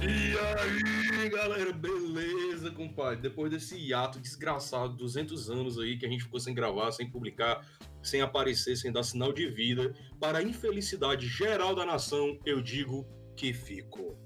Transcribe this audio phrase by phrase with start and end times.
[0.00, 3.22] E aí, galera, beleza, compadre?
[3.22, 7.66] Depois desse hiato desgraçado, 200 anos aí que a gente ficou sem gravar, sem publicar,
[8.02, 13.04] sem aparecer, sem dar sinal de vida, para a infelicidade geral da nação, eu digo
[13.36, 14.16] que fico.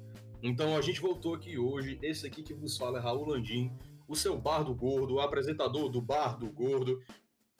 [0.43, 1.98] Então a gente voltou aqui hoje.
[2.03, 3.73] Esse aqui que vos fala é Raul Landim,
[4.09, 7.00] o seu bar do gordo, o apresentador do bar do gordo.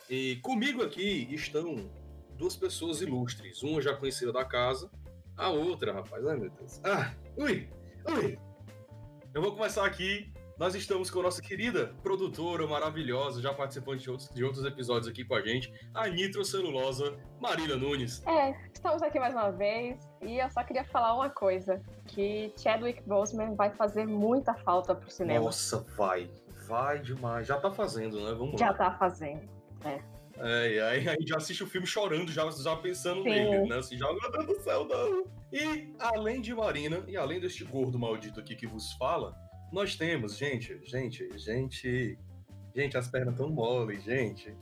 [0.09, 1.91] E comigo aqui estão
[2.37, 3.63] duas pessoas ilustres.
[3.63, 4.91] Uma já conhecida da casa,
[5.37, 6.81] a outra, rapaz, ai meu Deus.
[6.85, 7.69] Ah, ui,
[8.09, 8.39] ui.
[9.35, 10.33] Eu vou começar aqui.
[10.59, 15.07] Nós estamos com a nossa querida produtora maravilhosa, já participando de outros, de outros episódios
[15.07, 18.27] aqui com a gente, a nitrocelulosa Marília Nunes.
[18.27, 23.03] É, estamos aqui mais uma vez e eu só queria falar uma coisa: que Chadwick
[23.03, 25.45] Boseman vai fazer muita falta pro cinema.
[25.45, 26.31] Nossa, vai,
[26.67, 27.47] vai demais.
[27.47, 28.33] Já tá fazendo, né?
[28.33, 28.75] Vamos Já lá.
[28.75, 29.47] tá fazendo.
[30.39, 33.29] É, e aí a gente já assiste o filme chorando, já, já pensando Sim.
[33.29, 33.77] nele, né?
[33.77, 35.25] Assim, já, meu Deus do céu, não.
[35.53, 39.35] E além de Marina, e além deste gordo maldito aqui que vos fala,
[39.73, 42.19] nós temos, gente, gente, gente.
[42.75, 44.55] Gente, as pernas tão mole, gente.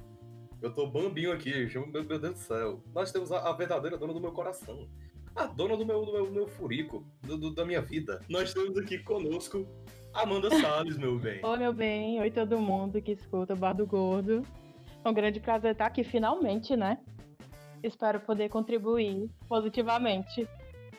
[0.62, 2.80] Eu tô bambinho aqui, meu, meu Deus do céu.
[2.94, 4.88] Nós temos a, a verdadeira dona do meu coração.
[5.34, 8.20] A dona do meu, do meu, do meu furico, do- do- da minha vida.
[8.28, 9.66] Nós temos aqui conosco
[10.14, 11.44] Amanda Salles, meu bem.
[11.44, 12.20] Oi, meu bem.
[12.20, 14.42] Oi, todo mundo que escuta o Bar do Gordo.
[15.04, 16.98] É um grande prazer estar aqui finalmente, né?
[17.82, 20.48] Espero poder contribuir positivamente.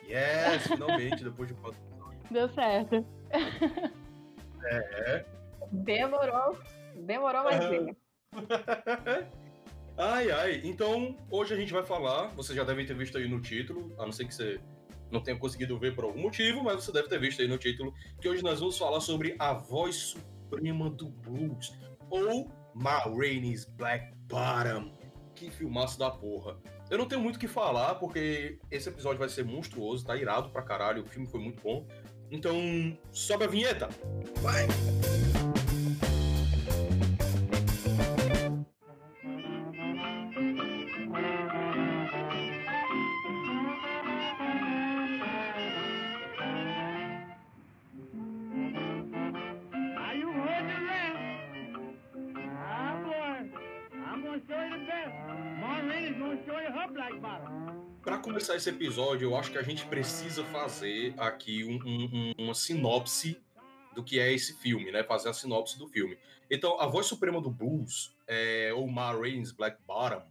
[0.06, 1.80] Yes, finalmente, depois de quatro
[2.30, 3.04] Deu certo.
[5.70, 6.58] Demorou,
[6.94, 7.68] demorou, mas Aham.
[7.70, 7.96] veio.
[9.96, 10.60] ai, ai.
[10.64, 12.28] Então, hoje a gente vai falar.
[12.34, 14.60] Você já deve ter visto aí no título, a não ser que você
[15.10, 17.94] não tenha conseguido ver por algum motivo, mas você deve ter visto aí no título
[18.20, 20.16] que hoje nós vamos falar sobre a voz
[20.46, 21.72] suprema do blues,
[22.10, 24.92] ou Ma Rainey's Black Bottom.
[25.34, 26.56] Que filmaço da porra.
[26.88, 30.50] Eu não tenho muito o que falar, porque esse episódio vai ser monstruoso, tá irado
[30.50, 31.86] pra caralho, o filme foi muito bom.
[32.30, 33.88] Então, sobe a vinheta.
[34.42, 34.66] Vai!
[58.56, 62.04] Começar esse episódio, eu acho que a gente precisa fazer aqui um- um-
[62.38, 63.38] um- uma sinopse
[63.94, 65.04] do que é esse filme, né?
[65.04, 66.16] Fazer a sinopse do filme.
[66.50, 70.22] Então, a voz suprema do blues, é, ou Ma Rainey's Black Bottom,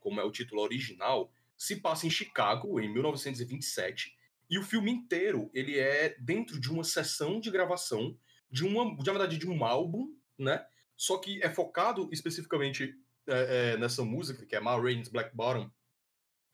[0.00, 4.14] como é o título original, se passa em Chicago em 1927
[4.50, 8.14] e o filme inteiro ele é dentro de uma sessão de gravação
[8.50, 10.62] de uma, de, na verdade, de um álbum, né?
[10.94, 12.94] Só que é focado especificamente
[13.26, 15.70] é, é, nessa música que é Ma Rainey's Black Bottom.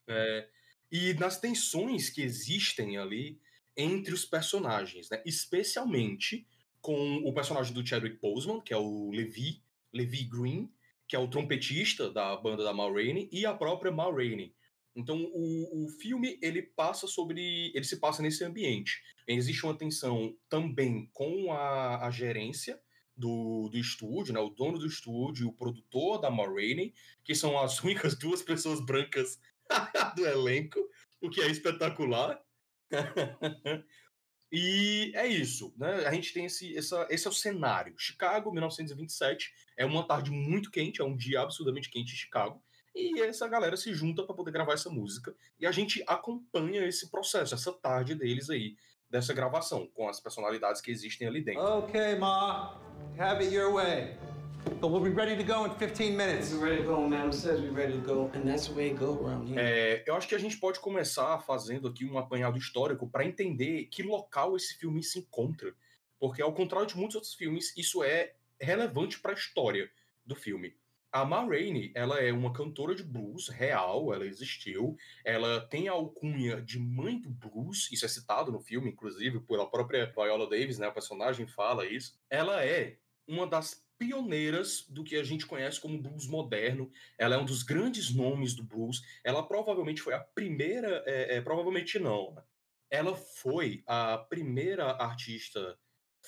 [0.06, 0.48] É,
[0.90, 3.38] e nas tensões que existem ali
[3.76, 5.22] entre os personagens, né?
[5.24, 6.46] Especialmente
[6.80, 9.62] com o personagem do Chadwick Boseman, que é o Levi,
[9.92, 10.70] Levi Green,
[11.06, 14.54] que é o trompetista da banda da Ma Rainey, e a própria Ma Rainey.
[14.94, 19.00] Então o, o filme ele passa sobre, ele se passa nesse ambiente.
[19.26, 22.80] Existe uma tensão também com a, a gerência
[23.16, 24.40] do, do estúdio, né?
[24.40, 28.84] O dono do estúdio, o produtor da Ma Rainey, que são as únicas duas pessoas
[28.84, 29.38] brancas
[30.16, 30.78] do elenco,
[31.20, 32.40] o que é espetacular.
[34.52, 36.06] e é isso, né?
[36.06, 37.94] A gente tem esse, essa, esse é o cenário.
[37.98, 42.62] Chicago, 1927, é uma tarde muito quente, é um dia absurdamente quente em Chicago.
[42.94, 45.34] E essa galera se junta para poder gravar essa música.
[45.58, 48.76] E a gente acompanha esse processo, essa tarde deles aí,
[49.08, 51.62] dessa gravação, com as personalidades que existem ali dentro.
[51.78, 52.80] Okay, Ma.
[53.18, 54.16] Have it your way.
[54.68, 56.52] But we'll be ready to go in 15 minutes.
[56.52, 59.18] We're ready to go, says we're ready to go, and that's the way it go
[59.24, 59.58] around here.
[59.58, 63.86] É, eu acho que a gente pode começar fazendo aqui um apanhado histórico para entender
[63.86, 65.74] que local esse filme se encontra.
[66.20, 69.90] Porque, ao contrário de muitos outros filmes, isso é relevante para a história
[70.24, 70.74] do filme.
[71.10, 74.94] A Ma Rainey, ela é uma cantora de blues real, ela existiu,
[75.24, 79.68] ela tem a alcunha de mãe do blues, isso é citado no filme, inclusive, pela
[79.70, 82.14] própria Viola Davis, né, a personagem fala isso.
[82.28, 87.38] Ela é uma das pioneiras do que a gente conhece como blues moderno, ela é
[87.38, 92.32] um dos grandes nomes do blues, ela provavelmente foi a primeira, é, é, provavelmente não,
[92.34, 92.42] né?
[92.90, 95.78] ela foi a primeira artista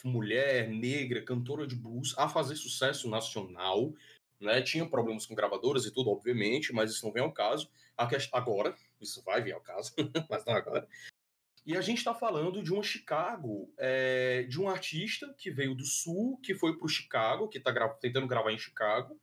[0.04, 3.92] mulher, negra, cantora de blues a fazer sucesso nacional,
[4.40, 4.62] né?
[4.62, 7.70] Tinha problemas com gravadoras e tudo, obviamente, mas isso não vem ao caso.
[7.96, 9.92] A quest- Agora, isso vai vir ao caso,
[10.30, 10.88] mas não agora.
[11.64, 15.84] E a gente está falando de uma Chicago, é, de um artista que veio do
[15.84, 19.20] sul, que foi para o Chicago, que está tentando gravar em Chicago,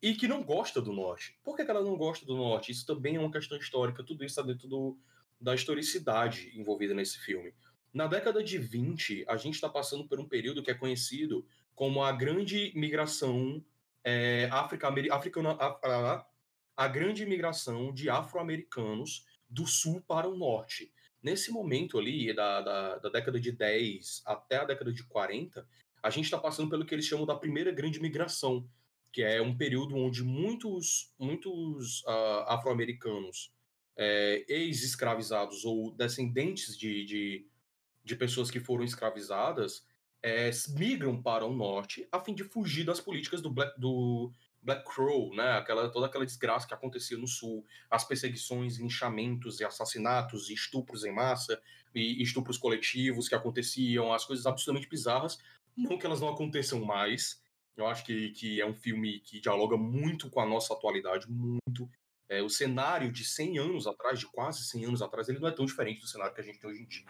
[0.00, 1.38] e que não gosta do norte.
[1.42, 2.72] Por que, que ela não gosta do norte?
[2.72, 4.98] Isso também é uma questão histórica, tudo isso está dentro do,
[5.40, 7.54] da historicidade envolvida nesse filme.
[7.92, 12.02] Na década de 20, a gente está passando por um período que é conhecido como
[12.02, 13.64] a grande migração
[14.04, 16.26] é, africana, a,
[16.76, 20.92] a grande migração de afro-americanos do sul para o norte.
[21.26, 25.66] Nesse momento ali, da, da, da, década de 10 até a década de 40,
[26.00, 28.64] a gente está passando pelo que eles chamam da primeira grande migração,
[29.10, 33.52] que é um período onde muitos, muitos uh, afro-americanos
[33.96, 37.46] é, ex-escravizados ou descendentes de, de,
[38.04, 39.84] de, pessoas que foram escravizadas
[40.22, 44.30] é, migram para o norte a fim de fugir das políticas do Black, do
[44.66, 45.52] Black Crow, né?
[45.52, 51.04] Aquela, toda aquela desgraça que acontecia no sul, as perseguições, linchamentos e assassinatos, e estupros
[51.04, 51.62] em massa
[51.94, 55.38] e estupros coletivos que aconteciam, as coisas absolutamente bizarras.
[55.76, 57.40] Não que elas não aconteçam mais.
[57.76, 61.88] Eu acho que, que é um filme que dialoga muito com a nossa atualidade, muito.
[62.28, 65.52] É, o cenário de 100 anos atrás, de quase 100 anos atrás, ele não é
[65.52, 67.06] tão diferente do cenário que a gente tem hoje em dia,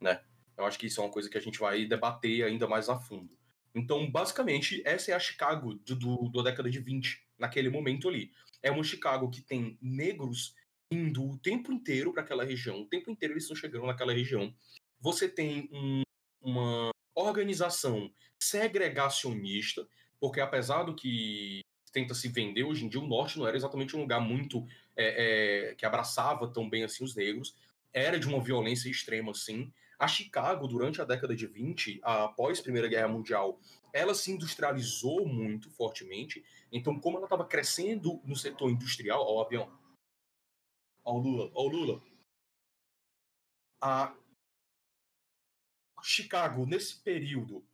[0.00, 0.24] né?
[0.56, 2.98] Eu acho que isso é uma coisa que a gente vai debater ainda mais a
[2.98, 3.36] fundo.
[3.76, 8.32] Então, basicamente, essa é a Chicago do, da década de 20, naquele momento ali.
[8.62, 10.54] É uma Chicago que tem negros
[10.90, 14.54] indo o tempo inteiro para aquela região, o tempo inteiro eles estão chegando naquela região.
[15.00, 16.02] Você tem um,
[16.40, 19.86] uma organização segregacionista,
[20.18, 21.60] porque apesar do que
[21.92, 25.70] tenta se vender hoje em dia, o norte não era exatamente um lugar muito é,
[25.70, 27.54] é, que abraçava tão bem assim os negros,
[27.92, 29.72] era de uma violência extrema, assim.
[29.98, 33.58] A Chicago, durante a década de 20, após a Primeira Guerra Mundial,
[33.92, 36.44] ela se industrializou muito fortemente.
[36.70, 39.72] Então, como ela estava crescendo no setor industrial, ó, o avião,
[41.02, 42.02] ó o Lula, ó o Lula,
[43.80, 44.14] a
[46.02, 47.64] Chicago, nesse período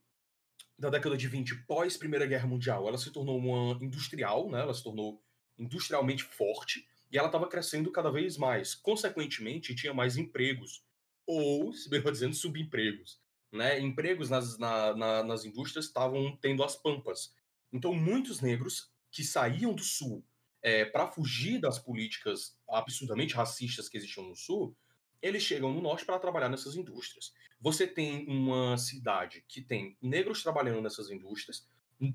[0.78, 4.60] da década de 20, pós Primeira Guerra Mundial, ela se tornou uma industrial, né?
[4.60, 5.22] Ela se tornou
[5.58, 8.74] industrialmente forte e ela estava crescendo cada vez mais.
[8.74, 10.82] Consequentemente, tinha mais empregos
[11.26, 13.20] ou, se melhor dizendo, subempregos.
[13.52, 13.78] Né?
[13.80, 17.34] Empregos nas, na, na, nas indústrias estavam tendo as pampas.
[17.72, 20.24] Então, muitos negros que saíam do Sul
[20.62, 24.74] é, para fugir das políticas absurdamente racistas que existiam no Sul,
[25.20, 27.32] eles chegam no Norte para trabalhar nessas indústrias.
[27.60, 31.68] Você tem uma cidade que tem negros trabalhando nessas indústrias,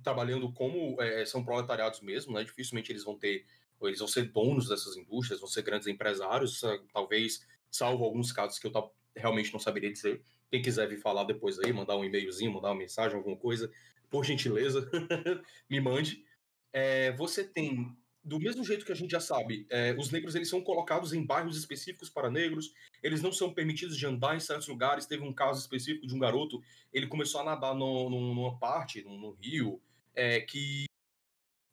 [0.04, 2.44] trabalhando como é, são proletariados mesmo, né?
[2.44, 3.46] dificilmente eles vão ter,
[3.84, 6.62] eles vão ser donos dessas indústrias, vão ser grandes empresários,
[6.92, 8.72] talvez salvo alguns casos que eu
[9.16, 10.24] realmente não saberia dizer.
[10.50, 13.72] Quem quiser vir falar depois aí, mandar um e-mailzinho, mandar uma mensagem, alguma coisa,
[14.10, 14.90] por gentileza,
[15.70, 16.24] me mande.
[16.72, 20.50] É, você tem, do mesmo jeito que a gente já sabe, é, os negros eles
[20.50, 22.74] são colocados em bairros específicos para negros,
[23.04, 25.06] eles não são permitidos de andar em certos lugares.
[25.06, 26.62] Teve um caso específico de um garoto,
[26.94, 29.82] ele começou a nadar no, no, numa parte, no, no rio,
[30.16, 30.86] é, que,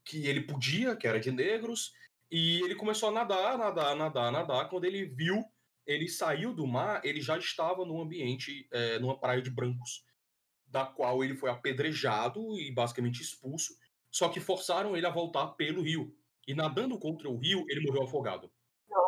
[0.05, 1.94] que ele podia, que era de negros,
[2.31, 4.69] e ele começou a nadar, nadar, nadar, nadar.
[4.69, 5.44] Quando ele viu
[5.87, 10.05] ele saiu do mar, ele já estava num ambiente, é, numa praia de brancos,
[10.67, 13.77] da qual ele foi apedrejado e basicamente expulso,
[14.11, 16.17] só que forçaram ele a voltar pelo rio.
[16.47, 18.51] E nadando contra o rio, ele morreu afogado.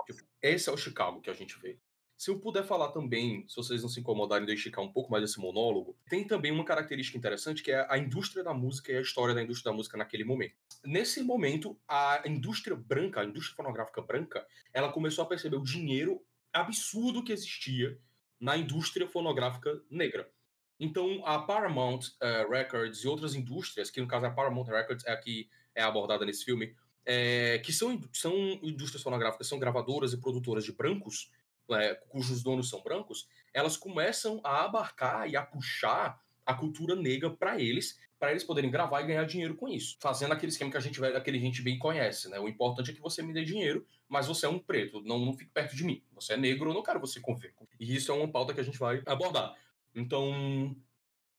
[0.07, 1.79] Tipo, esse é o Chicago que a gente vê.
[2.17, 5.23] Se eu puder falar também, se vocês não se incomodarem de esticar um pouco mais
[5.23, 9.03] esse monólogo, tem também uma característica interessante que é a indústria da música e a
[9.03, 10.55] história da indústria da música naquele momento.
[10.83, 16.25] Nesse momento, a indústria branca, a indústria fonográfica branca, ela começou a perceber o dinheiro
[16.57, 17.99] absurdo que existia
[18.41, 20.31] na indústria fonográfica negra.
[20.79, 25.13] Então, a Paramount uh, Records e outras indústrias, que no caso a Paramount Records é
[25.13, 30.21] a que é abordada nesse filme, é, que são, são indústrias fonográficas, são gravadoras e
[30.21, 31.31] produtoras de brancos,
[31.71, 37.31] é, cujos donos são brancos, elas começam a abarcar e a puxar a cultura negra
[37.31, 39.97] para eles para eles poderem gravar e ganhar dinheiro com isso.
[40.01, 42.39] Fazendo aquele esquema que a gente, aquele gente bem conhece, né?
[42.39, 45.35] O importante é que você me dê dinheiro, mas você é um preto, não, não
[45.35, 46.03] fique perto de mim.
[46.15, 47.55] Você é negro, eu não quero você conviver.
[47.79, 49.55] E isso é uma pauta que a gente vai abordar.
[49.95, 50.75] Então,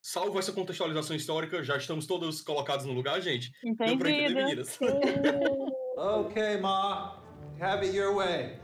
[0.01, 3.51] salvo essa contextualização histórica, já estamos todos colocados no lugar, gente.
[3.63, 3.85] Entendido.
[3.85, 4.79] Deu pra entender, meninas?
[5.97, 7.21] okay, Ma.
[7.59, 8.59] Have it your way.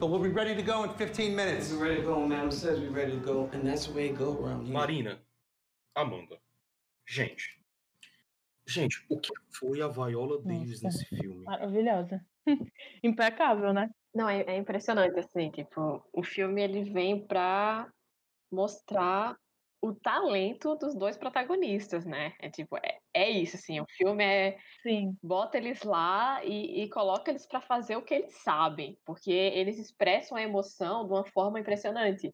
[0.00, 1.72] But we'll be ready to go in 15 minutes.
[1.72, 2.50] We're ready to go, man.
[2.50, 4.74] says we're ready to go, and that's the way it go around here.
[4.74, 5.18] Marina,
[5.94, 6.36] Amanda,
[7.06, 7.62] Gente.
[8.66, 11.44] Gente, o que foi a Viola Davis Nossa, nesse filme?
[11.44, 12.24] Maravilhosa.
[13.02, 13.90] Impecável, né?
[14.14, 17.90] Não, é, é, impressionante, assim, tipo, o filme ele vem pra
[18.50, 19.36] mostrar
[19.82, 22.32] o talento dos dois protagonistas, né?
[22.40, 24.56] É tipo, é, é isso, assim, o filme é.
[24.82, 25.14] Sim.
[25.22, 29.78] Bota eles lá e, e coloca eles para fazer o que eles sabem, porque eles
[29.78, 32.32] expressam a emoção de uma forma impressionante.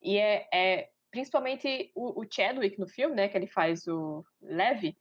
[0.00, 4.96] E é, é principalmente o, o, Chadwick no filme, né, que ele faz o Levi,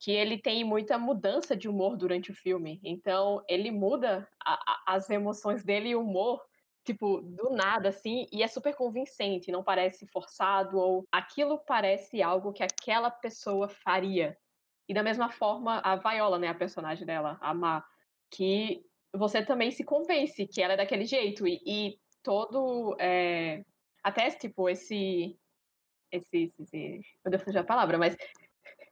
[0.00, 2.80] que ele tem muita mudança de humor durante o filme.
[2.82, 6.40] Então, ele muda a, a, as emoções dele e o humor,
[6.86, 12.52] tipo, do nada, assim, e é super convincente, não parece forçado, ou aquilo parece algo
[12.52, 14.38] que aquela pessoa faria.
[14.88, 17.84] E da mesma forma, a Viola, né, a personagem dela, a Ma,
[18.30, 22.96] que você também se convence que ela é daquele jeito, e, e todo.
[23.00, 23.62] É,
[24.02, 25.36] até, tipo, esse.
[26.10, 28.16] Esse, esse, Meu Deus, a palavra, mas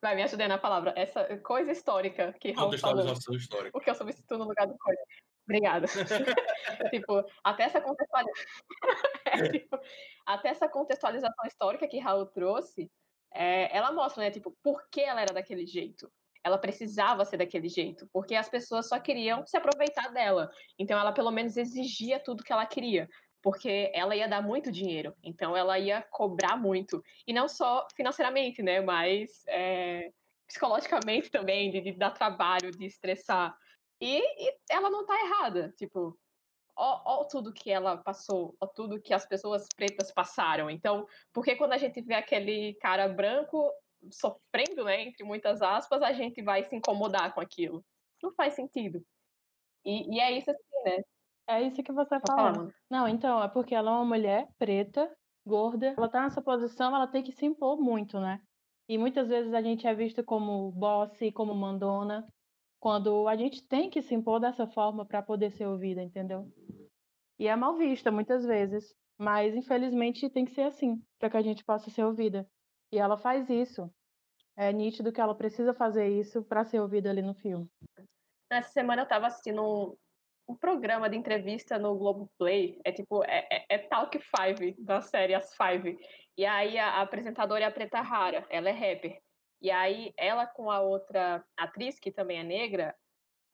[0.01, 0.93] vai me ajudar na palavra.
[0.97, 3.13] Essa coisa histórica que Raul falou.
[3.37, 3.71] histórica.
[3.73, 5.01] Porque eu substituo no lugar do coisa.
[5.45, 5.87] Obrigada.
[6.91, 8.45] tipo, até essa contextualização.
[9.27, 9.79] é, tipo,
[10.27, 12.91] até essa contextualização histórica que Raul trouxe,
[13.33, 16.11] é, ela mostra, né, tipo, por que ela era daquele jeito.
[16.43, 20.49] Ela precisava ser daquele jeito, porque as pessoas só queriam se aproveitar dela.
[20.79, 23.09] Então ela pelo menos exigia tudo que ela queria
[23.47, 27.01] porque ela ia dar muito dinheiro, então ela ia cobrar muito.
[27.25, 30.11] E não só financeiramente, né, mas é,
[30.49, 33.57] psicologicamente também, de, de, dar trabalho, de estressar.
[34.01, 36.19] E, e ela não tá errada, tipo,
[36.75, 40.69] ó, ó, tudo que ela passou, ó tudo que as pessoas pretas passaram.
[40.69, 43.73] Então, porque quando a gente vê aquele cara branco
[44.11, 47.85] sofrendo, né, entre muitas aspas, a gente vai se incomodar com aquilo.
[48.21, 49.01] Não faz sentido.
[49.85, 51.05] E, e é isso assim, né?
[51.49, 52.73] É isso que você falou.
[52.91, 55.11] Não, então, é porque ela é uma mulher preta,
[55.47, 55.95] gorda.
[55.97, 58.41] Ela tá nessa posição, ela tem que se impor muito, né?
[58.89, 62.27] E muitas vezes a gente é visto como boss, como mandona,
[62.81, 66.53] quando a gente tem que se impor dessa forma para poder ser ouvida, entendeu?
[67.39, 71.43] E é mal vista muitas vezes, mas infelizmente tem que ser assim, para que a
[71.43, 72.49] gente possa ser ouvida.
[72.93, 73.91] E ela faz isso.
[74.57, 77.69] É nítido que ela precisa fazer isso para ser ouvida ali no filme.
[78.51, 79.99] Nessa semana eu estava assistindo
[80.49, 82.81] um, programa de entrevista no Globoplay.
[82.85, 85.99] É tipo, é, é, é Talk Five, da série As Five.
[86.37, 89.19] E aí a, a apresentadora é a Preta Rara, ela é rapper.
[89.61, 92.95] E aí ela com a outra atriz, que também é negra,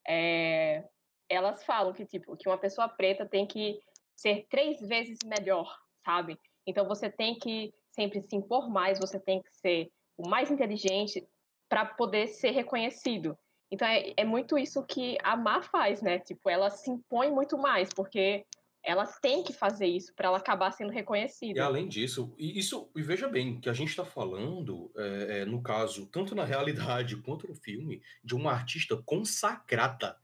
[0.06, 0.84] é,
[1.28, 3.80] elas falam que, tipo, que uma pessoa preta tem que
[4.16, 6.38] ser três vezes melhor, sabe?
[6.66, 11.26] Então você tem que sempre se impor mais, você tem que ser o mais inteligente
[11.68, 13.36] para poder ser reconhecido.
[13.72, 16.18] Então é, é muito isso que a Má faz, né?
[16.18, 18.44] Tipo, ela se impõe muito mais, porque
[18.84, 21.58] ela tem que fazer isso para ela acabar sendo reconhecida.
[21.58, 25.44] E além disso, e isso, e veja bem, que a gente está falando, é, é,
[25.46, 30.18] no caso, tanto na realidade quanto no filme, de uma artista consagrada.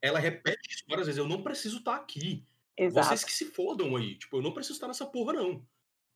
[0.00, 2.46] Ela repete isso várias vezes, eu não preciso estar tá aqui.
[2.78, 3.08] Exato.
[3.08, 5.66] Vocês que se fodam aí, tipo, eu não preciso estar nessa porra, não.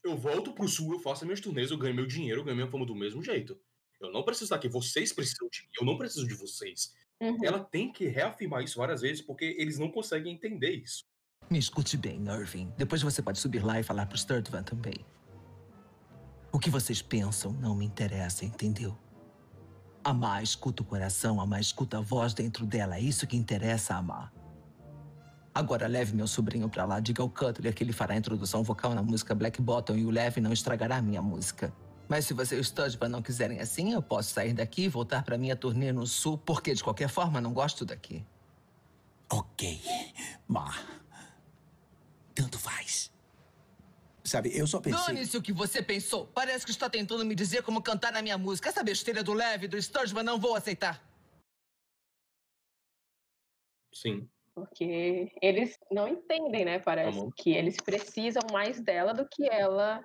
[0.05, 2.71] Eu volto pro sul, eu faço minhas turnês, eu ganho meu dinheiro, eu ganho minha
[2.71, 3.59] fama do mesmo jeito.
[4.01, 6.93] Eu não preciso estar aqui, vocês precisam de mim, eu não preciso de vocês.
[7.21, 7.39] Uhum.
[7.43, 11.05] Ela tem que reafirmar isso várias vezes, porque eles não conseguem entender isso.
[11.51, 12.73] Me escute bem, Irving.
[12.77, 15.05] Depois você pode subir lá e falar pro Sturtvan também.
[16.51, 18.97] O que vocês pensam não me interessa, entendeu?
[20.03, 22.97] Amar escuta o coração, amar escuta a voz dentro dela.
[22.97, 24.33] É isso que interessa amar.
[25.55, 28.95] Agora leve meu sobrinho pra lá, diga ao Cutler que ele fará a introdução vocal
[28.95, 31.73] na música Black Bottom e o leve não estragará minha música.
[32.09, 35.25] Mas se você e o Studman não quiserem assim, eu posso sair daqui e voltar
[35.25, 38.25] para minha turnê no sul, porque de qualquer forma não gosto daqui.
[39.31, 39.81] Ok,
[40.47, 40.75] Ma.
[42.35, 43.13] Tanto faz.
[44.23, 45.07] Sabe, eu só pensei.
[45.07, 46.27] Dane-se o que você pensou.
[46.27, 48.69] Parece que está tentando me dizer como cantar na minha música.
[48.69, 51.03] Essa besteira do Leve do Sturgeon não vou aceitar.
[53.93, 54.29] Sim.
[54.55, 56.79] Porque eles não entendem, né?
[56.79, 60.05] Parece que eles precisam mais dela do que ela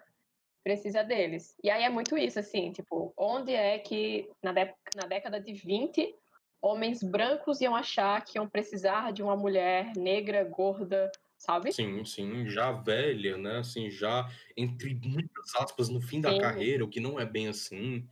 [0.70, 1.56] precisa deles.
[1.64, 6.16] E aí é muito isso, assim, tipo, onde é que na, na década de 20
[6.62, 11.72] homens brancos iam achar que iam precisar de uma mulher negra, gorda, sabe?
[11.72, 13.60] Sim, sim, já velha, né?
[13.60, 16.40] Assim, já entre muitas aspas no fim da sim.
[16.40, 18.08] carreira, o que não é bem assim.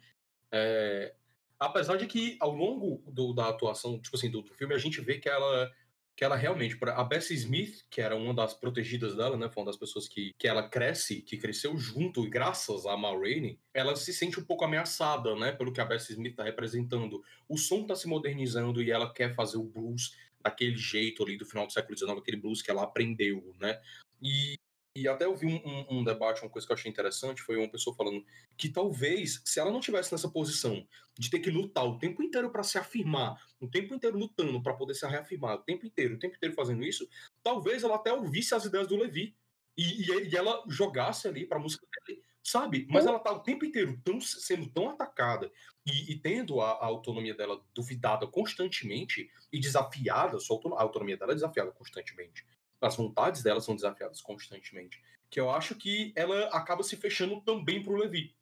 [0.51, 1.13] É...
[1.59, 4.99] Apesar de que ao longo do, da atuação, tipo assim, do, do filme, a gente
[5.01, 5.71] vê que ela
[6.17, 9.69] que ela realmente, a Bessie Smith, que era uma das protegidas dela, né, foi uma
[9.69, 13.95] das pessoas que, que ela cresce, que cresceu junto e graças a Ma Rainey, ela
[13.95, 17.23] se sente um pouco ameaçada, né, pelo que a Bessie Smith está representando.
[17.47, 21.45] O som está se modernizando e ela quer fazer o blues daquele jeito ali do
[21.45, 23.79] final do século XIX, aquele blues que ela aprendeu, né,
[24.19, 24.57] e
[24.97, 27.55] e até eu vi um, um, um, debate, uma coisa que eu achei interessante, foi
[27.55, 28.25] uma pessoa falando
[28.57, 30.83] que talvez, se ela não tivesse nessa posição
[31.15, 34.73] de ter que lutar o tempo inteiro para se afirmar, o tempo inteiro lutando para
[34.73, 37.07] poder se reafirmar, o tempo inteiro, o tempo inteiro fazendo isso,
[37.43, 39.35] talvez ela até ouvisse as ideias do Levi
[39.77, 42.87] e, e, e ela jogasse ali para música dele, sabe?
[42.89, 45.51] Mas ela tá o tempo inteiro tão, sendo tão atacada
[45.85, 51.35] e, e tendo a, a, autonomia dela duvidada constantemente e desafiada, a autonomia dela é
[51.35, 52.43] desafiada constantemente
[52.81, 55.01] as vontades dela são desafiadas constantemente.
[55.29, 58.35] Que eu acho que ela acaba se fechando também pro Levi.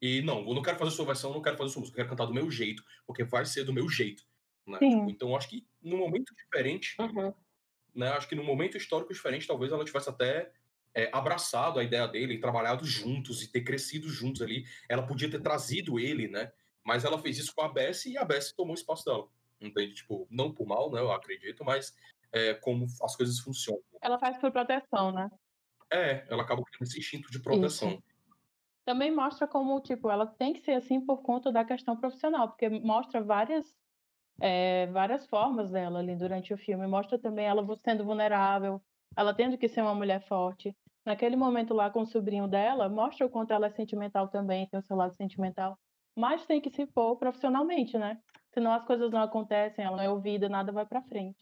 [0.00, 2.04] E não, eu não quero fazer sua versão, eu não quero fazer sua música, eu
[2.04, 4.24] quero cantar do meu jeito, porque vai ser do meu jeito.
[4.66, 4.78] Né?
[4.78, 7.34] Tipo, então, acho que num momento diferente, uhum.
[7.94, 8.08] né?
[8.10, 10.52] Acho que num momento histórico diferente, talvez ela tivesse até
[10.94, 14.64] é, abraçado a ideia dele, trabalhado juntos e ter crescido juntos ali.
[14.88, 16.52] Ela podia ter trazido ele, né?
[16.84, 19.28] Mas ela fez isso com a Bessie e a Bessie tomou o espaço dela.
[19.60, 19.94] Entende?
[19.94, 21.00] Tipo, não por mal, né?
[21.00, 21.94] Eu acredito, mas
[22.32, 23.82] é, como as coisas funcionam.
[24.00, 25.30] Ela faz por proteção, né?
[25.92, 27.90] É, ela acaba com esse instinto de proteção.
[27.90, 28.02] Isso.
[28.84, 32.68] Também mostra como, tipo, ela tem que ser assim por conta da questão profissional, porque
[32.68, 33.74] mostra várias
[34.40, 36.86] é, várias formas dela ali durante o filme.
[36.86, 38.80] Mostra também ela sendo vulnerável,
[39.16, 40.74] ela tendo que ser uma mulher forte.
[41.04, 44.80] Naquele momento lá com o sobrinho dela, mostra o quanto ela é sentimental também, tem
[44.80, 45.78] o seu lado sentimental.
[46.16, 48.18] Mas tem que se pôr profissionalmente, né?
[48.52, 51.38] Senão as coisas não acontecem, ela não é ouvida, nada vai para frente.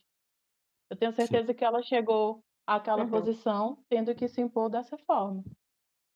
[0.90, 1.54] Eu tenho certeza Sim.
[1.54, 3.10] que ela chegou àquela uhum.
[3.10, 5.44] posição tendo que se impor dessa forma.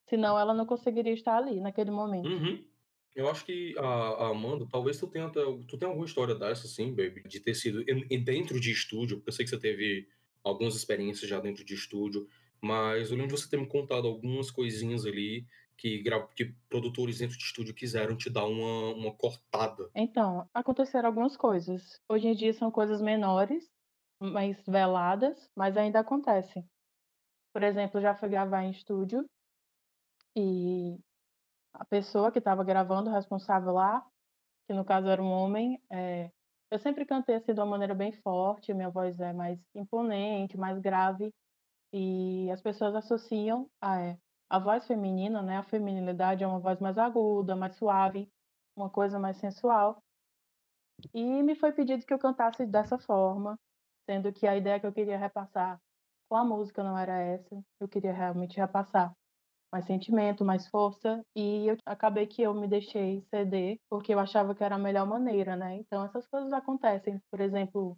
[0.09, 2.29] Senão ela não conseguiria estar ali naquele momento.
[2.29, 2.64] Uhum.
[3.14, 6.95] Eu acho que a, a Amanda, talvez tu tenha, tu tenha alguma história dessa, assim,
[6.95, 10.09] baby, de ter sido em, dentro de estúdio, porque eu sei que você teve
[10.43, 12.26] algumas experiências já dentro de estúdio,
[12.61, 16.02] mas eu lembro de você ter me contado algumas coisinhas ali que,
[16.35, 19.91] que produtores dentro de estúdio quiseram te dar uma, uma cortada.
[19.95, 22.00] Então, aconteceram algumas coisas.
[22.09, 23.69] Hoje em dia são coisas menores,
[24.23, 26.69] mais veladas, mas ainda acontecem.
[27.52, 29.29] Por exemplo, já fui gravar em estúdio
[30.37, 30.99] e
[31.75, 34.05] a pessoa que estava gravando, o responsável lá,
[34.67, 36.31] que no caso era um homem, é,
[36.71, 40.79] eu sempre cantei assim de uma maneira bem forte, minha voz é mais imponente, mais
[40.79, 41.33] grave,
[41.93, 45.59] e as pessoas associam a, é, a voz feminina, né?
[45.59, 48.31] A feminilidade é uma voz mais aguda, mais suave,
[48.76, 50.02] uma coisa mais sensual.
[51.12, 53.59] E me foi pedido que eu cantasse dessa forma,
[54.09, 55.80] sendo que a ideia que eu queria repassar
[56.28, 59.12] com a música não era essa, eu queria realmente repassar
[59.73, 64.54] mais sentimento, mais força, e eu acabei que eu me deixei ceder porque eu achava
[64.54, 65.76] que era a melhor maneira, né?
[65.76, 67.97] Então essas coisas acontecem, por exemplo,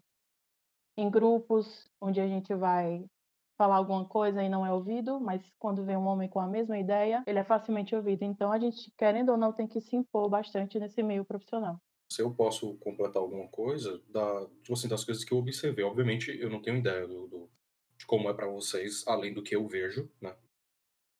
[0.96, 3.04] em grupos onde a gente vai
[3.57, 6.79] falar alguma coisa e não é ouvido, mas quando vem um homem com a mesma
[6.79, 8.22] ideia, ele é facilmente ouvido.
[8.22, 11.81] Então a gente, querendo ou não, tem que se impor bastante nesse meio profissional.
[12.14, 16.31] Se eu posso completar alguma coisa, da, tipo assim, das coisas que eu observei, obviamente
[16.40, 17.50] eu não tenho ideia do, do
[17.98, 20.33] de como é para vocês, além do que eu vejo, né?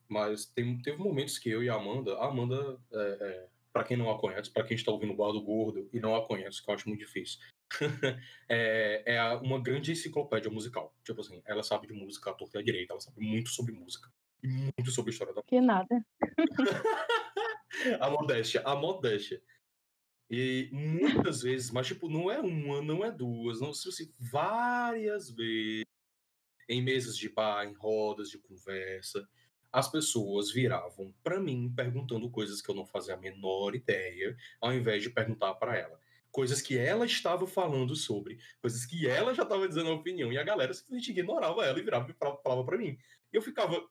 [0.09, 3.97] Mas tem, teve momentos que eu e a Amanda, a Amanda, é, é, para quem
[3.97, 6.63] não a conhece, para quem está ouvindo o Bar do Gordo e não a conhece,
[6.63, 7.41] que eu acho muito difícil,
[8.49, 10.95] é, é, uma grande enciclopédia musical.
[11.03, 13.73] Tipo assim, ela sabe de música à torta e à direita, ela sabe muito sobre
[13.73, 14.09] música.
[14.45, 16.07] E muito sobre a história da Que nada.
[17.99, 19.43] a modéstia, a modéstia.
[20.31, 25.31] E muitas vezes, mas tipo, não é uma, não é duas, não se assim, várias
[25.31, 25.85] vezes,
[26.69, 29.29] em mesas de bar, em rodas de conversa,
[29.71, 34.73] as pessoas viravam para mim perguntando coisas que eu não fazia a menor ideia, ao
[34.73, 36.01] invés de perguntar para ela.
[36.31, 40.39] Coisas que ela estava falando sobre, coisas que ela já estava dizendo a opinião, e
[40.39, 42.99] a galera simplesmente ignorava ela e virava e falava para mim.
[43.33, 43.85] E eu ficava,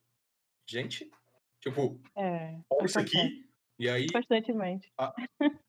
[0.65, 1.09] gente,
[1.59, 3.45] tipo, é, olha isso aqui.
[3.79, 4.91] E aí, constantemente.
[4.97, 5.13] A,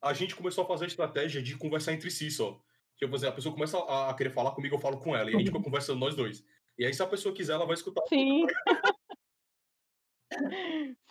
[0.01, 2.61] a gente começou a fazer a estratégia de conversar entre si só.
[2.97, 5.35] Tipo assim, a pessoa começa a, a querer falar comigo, eu falo com ela, e
[5.35, 6.45] a gente fica conversando nós dois.
[6.77, 8.03] E aí, se a pessoa quiser, ela vai escutar.
[8.07, 8.45] Sim.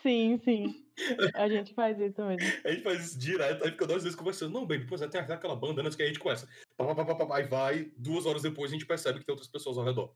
[0.03, 0.87] Sim, sim.
[1.35, 2.47] A gente faz isso mesmo.
[2.65, 4.53] A gente faz isso direto, aí fica duas vezes conversando.
[4.53, 6.49] Não, baby, depois tem aquela banda antes que a gente começa.
[7.33, 10.15] Aí vai, duas horas depois a gente percebe que tem outras pessoas ao redor.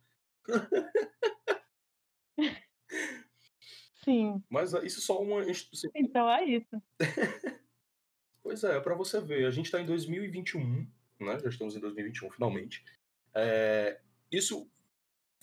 [4.09, 4.43] Sim.
[4.49, 5.91] Mas ah, isso é só uma instituição.
[5.95, 6.83] Então é isso.
[8.43, 10.87] pois é, para você ver, a gente está em 2021,
[11.21, 11.39] né?
[11.39, 12.83] Já estamos em 2021, finalmente.
[13.35, 14.01] É,
[14.33, 14.67] isso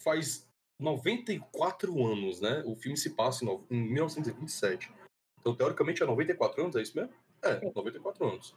[0.04, 0.50] faz
[0.80, 2.64] 94 anos, né?
[2.66, 4.92] O filme se passa em, em 1927.
[5.40, 7.14] Então, teoricamente, é 94 anos, é isso mesmo?
[7.44, 8.56] É, 94 anos.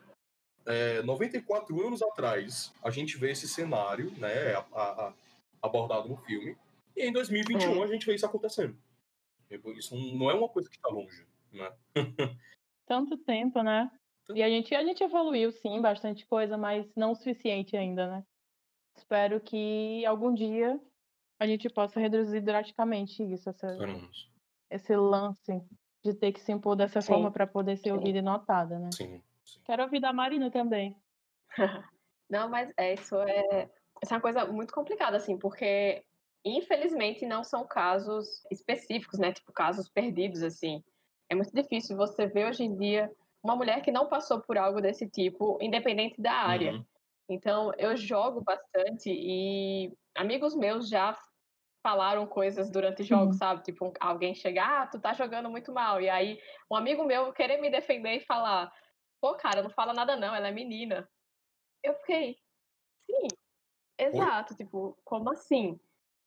[0.64, 5.14] É, 94 anos atrás, a gente vê esse cenário, né, a, a,
[5.60, 6.56] abordado no filme,
[6.96, 7.84] e em 2021 é.
[7.84, 8.74] a gente vê isso acontecendo.
[9.48, 11.72] Tipo, isso não é uma coisa que está longe, né?
[12.86, 13.90] Tanto tempo, né?
[14.34, 18.24] E a gente, a gente evoluiu, sim, bastante coisa, mas não o suficiente ainda, né?
[18.96, 20.78] Espero que algum dia
[21.38, 23.76] a gente possa reduzir drasticamente isso, essa,
[24.70, 25.62] esse lance
[26.04, 27.08] de ter que se impor dessa sim.
[27.08, 28.90] forma para poder ser ouvida e notada, né?
[28.92, 29.60] Sim, sim.
[29.64, 30.96] Quero ouvir da Marina também.
[32.28, 33.70] não, mas é, isso é,
[34.02, 36.04] isso é uma coisa muito complicada, assim, porque
[36.44, 39.32] infelizmente não são casos específicos, né?
[39.32, 40.82] Tipo, casos perdidos, assim.
[41.30, 43.10] É muito difícil você ver hoje em dia
[43.42, 46.72] uma mulher que não passou por algo desse tipo, independente da área.
[46.72, 46.84] Uhum.
[47.30, 51.16] Então, eu jogo bastante e amigos meus já
[51.82, 53.38] falaram coisas durante jogos, uhum.
[53.38, 53.62] sabe?
[53.62, 56.00] Tipo, alguém chegar, ah, tu tá jogando muito mal.
[56.00, 58.72] E aí, um amigo meu querer me defender e falar,
[59.20, 61.08] pô, cara, não fala nada não, ela é menina.
[61.82, 62.36] Eu fiquei,
[63.06, 63.28] sim,
[63.98, 64.56] exato, Oi?
[64.56, 65.78] tipo, como assim?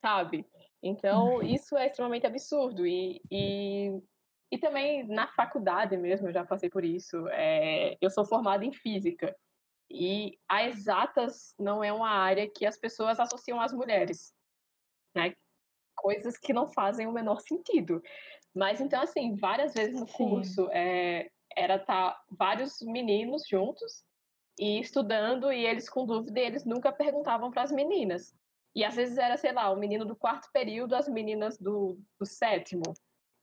[0.02, 0.46] Sabe?
[0.82, 1.44] Então, uhum.
[1.44, 2.86] isso é extremamente absurdo.
[2.88, 4.02] E, e,
[4.52, 7.28] e também na faculdade mesmo, eu já passei por isso.
[7.30, 9.36] É, eu sou formada em física.
[9.90, 14.34] E a exatas não é uma área que as pessoas associam às mulheres.
[15.16, 15.36] Né?
[15.96, 18.02] Coisas que não fazem o menor sentido.
[18.56, 24.04] Mas então, assim, várias vezes no curso é, era estar tá vários meninos juntos
[24.60, 28.34] e estudando, e eles com dúvida, e eles nunca perguntavam para as meninas.
[28.76, 32.26] E às vezes era, sei lá, o menino do quarto período, as meninas do, do
[32.26, 32.94] sétimo.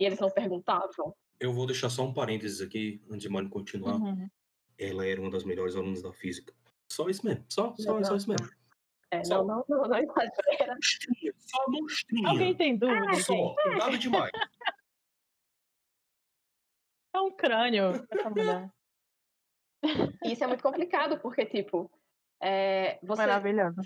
[0.01, 1.14] E eles não perguntavam.
[1.38, 3.97] Eu vou deixar só um parênteses aqui, antes de Mari continuar.
[3.97, 4.29] Uhum.
[4.79, 6.55] Ela era uma das melhores alunas da física.
[6.91, 7.45] Só isso mesmo.
[7.49, 8.49] Só, só, não, só isso mesmo.
[9.11, 9.45] É, só.
[9.45, 10.77] Não, não, não, não exagera.
[11.37, 12.29] Só monstrinha.
[12.29, 13.07] Alguém tem dúvida?
[13.11, 14.31] Ah, só, nada demais.
[17.14, 18.71] É um crânio essa mulher.
[20.25, 21.91] Isso é muito complicado, porque, tipo,
[22.41, 23.23] é, você.
[23.23, 23.81] Maravilhoso.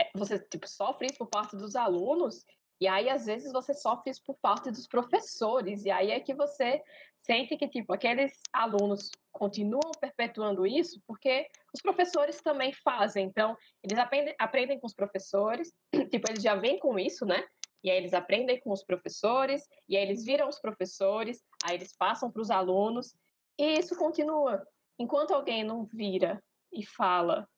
[0.00, 2.44] É, você, tipo, sofre isso por parte dos alunos,
[2.80, 6.34] e aí, às vezes, você sofre isso por parte dos professores, e aí é que
[6.34, 6.82] você
[7.22, 13.26] sente que, tipo, aqueles alunos continuam perpetuando isso porque os professores também fazem.
[13.26, 15.72] Então, eles aprendem, aprendem com os professores,
[16.10, 17.44] tipo, eles já vêm com isso, né?
[17.82, 21.94] E aí eles aprendem com os professores, e aí eles viram os professores, aí eles
[21.96, 23.14] passam para os alunos,
[23.58, 24.66] e isso continua.
[24.98, 27.48] Enquanto alguém não vira e fala,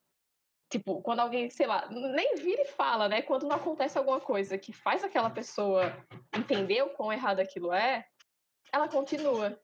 [0.68, 3.22] tipo, quando alguém, sei lá, nem vira e fala, né?
[3.22, 5.92] Quando não acontece alguma coisa que faz aquela pessoa
[6.36, 8.06] entender o quão errado aquilo é,
[8.72, 9.58] ela continua.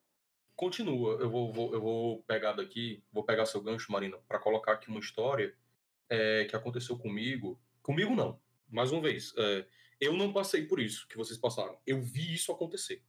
[0.56, 1.14] Continua.
[1.20, 4.88] Eu vou, vou eu vou pegar daqui, vou pegar seu gancho, Marina, para colocar aqui
[4.88, 5.54] uma história
[6.08, 7.60] é, que aconteceu comigo.
[7.82, 8.40] Comigo não.
[8.70, 9.66] Mais uma vez, é,
[10.00, 11.78] eu não passei por isso que vocês passaram.
[11.86, 13.02] Eu vi isso acontecer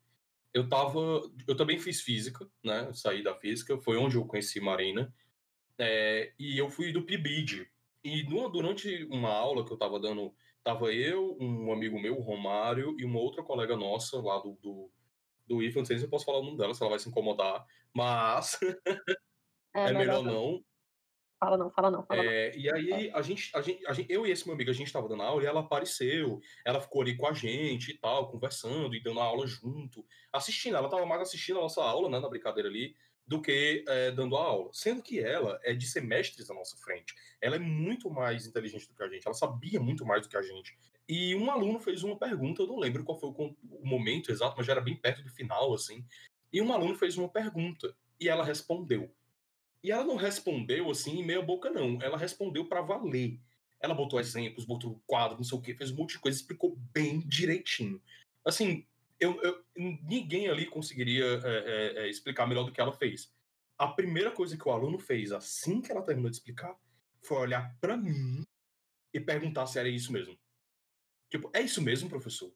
[0.55, 1.21] eu tava.
[1.45, 2.89] Eu também fiz física, né?
[2.93, 5.13] Saí da física, foi onde eu conheci Marina.
[5.77, 7.69] É, e eu fui do PIBID.
[8.05, 10.31] E numa, durante uma aula que eu tava dando,
[10.63, 14.91] tava eu, um amigo meu, o Romário, e uma outra colega nossa lá do, do,
[15.47, 15.79] do IFA.
[15.79, 18.59] Não sei se eu posso falar o nome dela, se ela vai se incomodar, mas
[19.75, 20.63] é, é melhor não.
[21.39, 22.05] Fala não, fala não.
[22.05, 22.59] Fala é, não.
[22.59, 24.85] E aí, a gente, a, gente, a gente, eu e esse meu amigo, a gente
[24.85, 26.39] estava dando aula e ela apareceu.
[26.63, 30.77] Ela ficou ali com a gente e tal, conversando e dando aula junto, assistindo.
[30.77, 32.95] Ela estava mais assistindo a nossa aula, né, na brincadeira ali,
[33.27, 34.69] do que é, dando a aula.
[34.73, 37.13] Sendo que ela é de semestres à nossa frente.
[37.41, 39.25] Ela é muito mais inteligente do que a gente.
[39.25, 40.77] Ela sabia muito mais do que a gente.
[41.07, 44.55] E um aluno fez uma pergunta, eu não lembro qual foi o, o momento exato,
[44.57, 46.03] mas já era bem perto do final, assim.
[46.51, 49.11] E um aluno fez uma pergunta e ela respondeu.
[49.83, 51.99] E ela não respondeu assim, meia boca, não.
[52.01, 53.39] Ela respondeu para valer.
[53.79, 56.75] Ela botou exemplos, botou quadro, não sei o quê, fez um monte de coisa, explicou
[56.91, 58.01] bem direitinho.
[58.43, 58.85] Assim,
[59.19, 63.33] eu, eu ninguém ali conseguiria é, é, é, explicar melhor do que ela fez.
[63.77, 66.75] A primeira coisa que o aluno fez assim que ela terminou de explicar
[67.21, 68.43] foi olhar para mim
[69.13, 70.37] e perguntar se era isso mesmo.
[71.29, 72.53] Tipo, é isso mesmo, professor?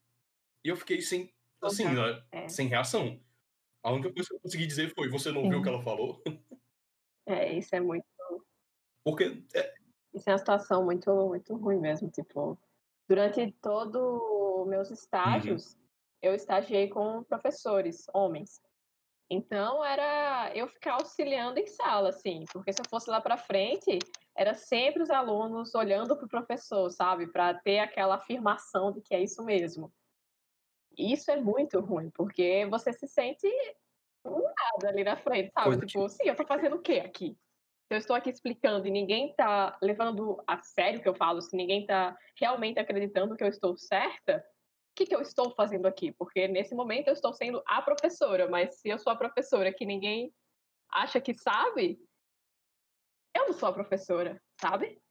[0.63, 2.47] E eu fiquei sem, assim, né, é.
[2.47, 3.19] sem reação.
[3.83, 6.21] A única coisa que eu consegui dizer foi: você não viu o que ela falou?
[7.25, 8.05] É, isso é muito.
[9.03, 9.43] Porque.
[9.53, 9.73] É...
[10.13, 12.09] Isso é uma situação muito, muito ruim mesmo.
[12.09, 12.57] Tipo,
[13.07, 15.79] durante todos meus estágios, uhum.
[16.21, 18.61] Eu estagiei com professores, homens.
[19.29, 23.99] Então era eu ficar auxiliando em sala, assim, porque se eu fosse lá para frente,
[24.35, 29.13] era sempre os alunos olhando para o professor, sabe, para ter aquela afirmação de que
[29.13, 29.93] é isso mesmo.
[30.97, 33.47] Isso é muito ruim, porque você se sente
[34.25, 35.67] nada ali na frente, sabe?
[35.67, 37.37] Coisa tipo, sim, eu tô fazendo o quê aqui?
[37.87, 41.41] Se eu estou aqui explicando e ninguém tá levando a sério o que eu falo,
[41.41, 44.45] se ninguém tá realmente acreditando que eu estou certa,
[44.99, 46.11] que, que eu estou fazendo aqui?
[46.11, 49.85] Porque nesse momento eu estou sendo a professora, mas se eu sou a professora que
[49.85, 50.33] ninguém
[50.91, 51.97] acha que sabe,
[53.33, 55.01] eu não sou a professora, sabe?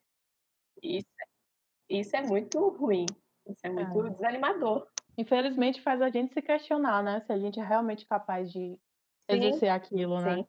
[0.82, 1.08] Isso,
[1.88, 3.06] isso é muito ruim.
[3.46, 4.10] Isso é muito é.
[4.10, 4.86] desanimador.
[5.16, 7.20] Infelizmente faz a gente se questionar, né?
[7.20, 8.78] Se a gente é realmente capaz de
[9.26, 10.36] exercer aquilo, né?
[10.36, 10.46] Sim.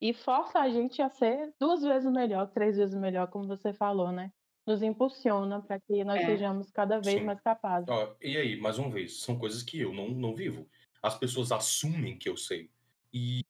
[0.00, 4.12] E força a gente a ser duas vezes melhor, três vezes melhor, como você falou,
[4.12, 4.32] né?
[4.68, 6.26] Nos impulsiona para que nós é.
[6.26, 7.24] sejamos cada vez Sim.
[7.24, 7.88] mais capazes.
[7.88, 10.68] Ó, e aí, mais uma vez, são coisas que eu não, não vivo.
[11.02, 12.70] As pessoas assumem que eu sei.
[13.12, 13.42] E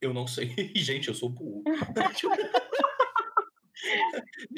[0.00, 0.54] eu não sei.
[0.76, 1.64] E, gente, eu sou burro.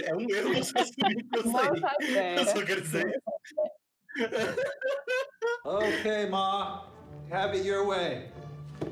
[0.03, 1.71] é um erro você assumir que eu sei.
[2.39, 3.23] Eu só quero dizer
[5.65, 6.91] okay, Ma.
[7.31, 8.29] Have it your way.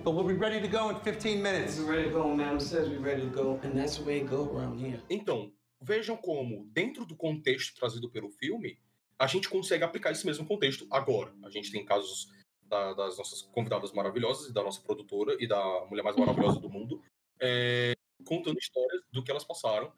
[0.05, 1.79] But we'll be ready to go in 15 minutes.
[1.79, 4.31] We're ready to go, ma'am says we're ready to go, and that's the way it
[4.31, 5.01] go around here.
[5.11, 8.79] Então, vejam como, dentro do contexto trazido pelo filme,
[9.19, 11.35] a gente consegue aplicar esse mesmo contexto agora.
[11.43, 12.29] A gente tem casos
[12.63, 16.71] da, das nossas convidadas maravilhosas, e da nossa produtora e da mulher mais maravilhosa do
[16.71, 17.03] mundo,
[17.41, 19.93] é, contando histórias do que elas passaram,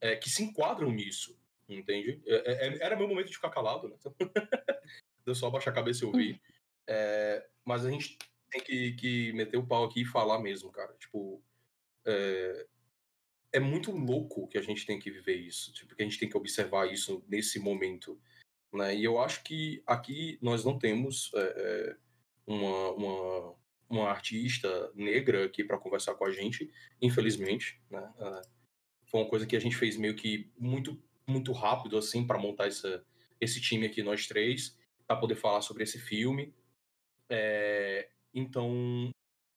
[0.00, 1.38] é, que se enquadram nisso,
[1.68, 2.20] entende?
[2.26, 3.96] É, é, era meu momento de ficar calado, né?
[5.24, 6.40] Deu só abaixar a cabeça e ouvir.
[7.64, 8.18] mas a gente
[8.50, 10.94] tem que, que meter o pau aqui e falar mesmo, cara.
[10.94, 11.42] Tipo,
[12.06, 12.66] é,
[13.52, 16.28] é muito louco que a gente tem que viver isso, tipo, que a gente tem
[16.28, 18.20] que observar isso nesse momento,
[18.72, 18.94] né?
[18.94, 21.96] E eu acho que aqui nós não temos é,
[22.46, 23.54] uma, uma,
[23.88, 28.12] uma artista negra aqui para conversar com a gente, infelizmente, né?
[29.06, 32.68] foi uma coisa que a gente fez meio que muito muito rápido assim para montar
[32.68, 33.04] essa,
[33.38, 36.54] esse time aqui nós três para poder falar sobre esse filme.
[37.28, 39.10] É, então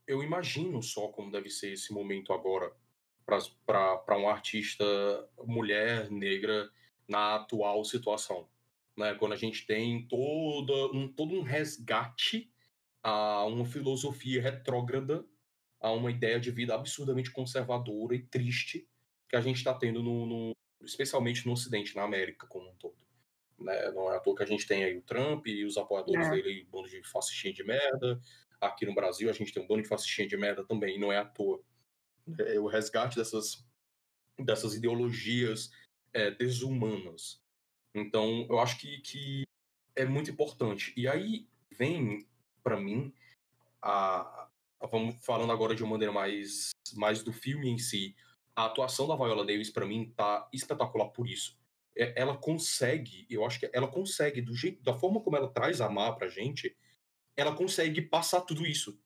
[0.05, 2.73] eu imagino só como deve ser esse momento agora
[3.65, 4.85] para um artista
[5.45, 6.69] mulher negra
[7.07, 8.47] na atual situação,
[8.97, 9.13] né?
[9.15, 12.51] Quando a gente tem toda um todo um resgate
[13.03, 15.25] a uma filosofia retrógrada,
[15.79, 18.87] a uma ideia de vida absurdamente conservadora e triste
[19.27, 22.95] que a gente está tendo no, no, especialmente no Ocidente, na América como um todo.
[23.59, 23.91] Né?
[23.91, 26.31] Não é à toa que a gente tem aí o Trump e os apoiadores é.
[26.31, 28.19] dele, bando de fascistinha de merda.
[28.59, 31.17] Aqui no Brasil a gente tem um bando de fascistinha de merda também, não é
[31.17, 31.63] à toa
[32.39, 33.65] é, o resgate dessas,
[34.39, 35.71] dessas ideologias
[36.13, 37.41] é, desumanas.
[37.93, 39.43] Então, eu acho que, que
[39.95, 40.93] é muito importante.
[40.95, 42.27] E aí vem,
[42.63, 43.13] para mim,
[43.81, 48.15] a, a, vamos falando agora de uma maneira mais, mais do filme em si.
[48.55, 51.57] A atuação da Viola Davis, para mim, tá espetacular por isso.
[51.97, 55.81] É, ela consegue, eu acho que ela consegue, do jeito, da forma como ela traz
[55.81, 56.75] a Mar pra gente,
[57.35, 58.99] ela consegue passar tudo isso.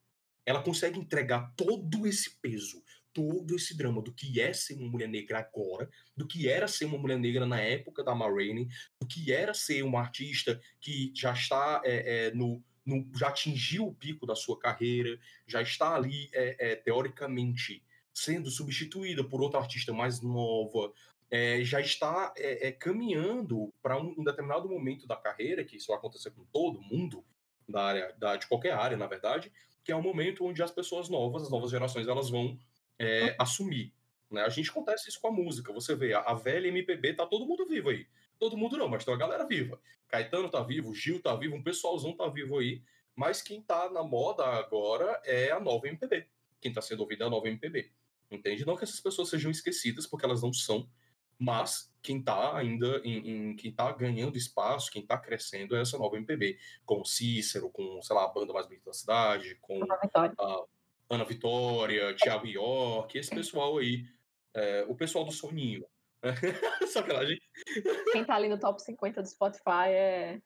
[0.46, 2.84] Ela consegue entregar todo esse peso,
[3.16, 6.84] todo esse drama do que é ser uma mulher negra agora, do que era ser
[6.84, 8.68] uma mulher negra na época da Ma Rainey,
[9.00, 13.88] do que era ser uma artista que já está é, é, no, no, já atingiu
[13.88, 17.82] o pico da sua carreira, já está ali é, é teoricamente
[18.14, 20.92] sendo substituída por outra artista mais nova,
[21.32, 25.98] é, já está é, caminhando para um, um, determinado momento da carreira, que isso vai
[25.98, 27.26] acontecer com todo mundo
[27.68, 29.52] da área, da, de qualquer área, na verdade,
[29.84, 32.58] que é um momento onde as pessoas novas, as novas gerações, elas vão
[33.00, 33.94] é, assumir.
[34.30, 34.42] Né?
[34.42, 35.74] A gente acontece isso com a música.
[35.74, 38.08] Você vê, a, a, velha MPB tá todo mundo vivo aí.
[38.40, 39.80] Todo mundo não, mas tem uma galera viva.
[40.08, 42.82] Caetano tá vivo, Gil tá vivo, um pessoalzão tá vivo aí.
[43.16, 46.28] Mas quem tá na moda agora é a nova MPB.
[46.60, 47.92] Quem tá sendo ouvido é a nova MPB.
[48.30, 48.66] Entende?
[48.66, 50.90] Não que essas pessoas sejam esquecidas, porque elas não são.
[51.38, 55.98] Mas quem tá ainda em, em quem tá ganhando espaço, quem tá crescendo é essa
[55.98, 56.58] nova MPB.
[56.86, 60.66] Com Cícero, com, sei lá, a banda mais bonita da cidade, com a,
[61.10, 64.06] Ana Vitória, Thiago York, esse pessoal aí.
[64.54, 65.86] É, o pessoal do Soninho.
[66.88, 67.40] Sacanagem.
[68.12, 70.42] Quem tá ali no top 50 do Spotify é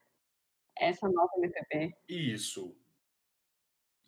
[0.77, 1.95] essa nova MPB.
[2.07, 2.75] Isso.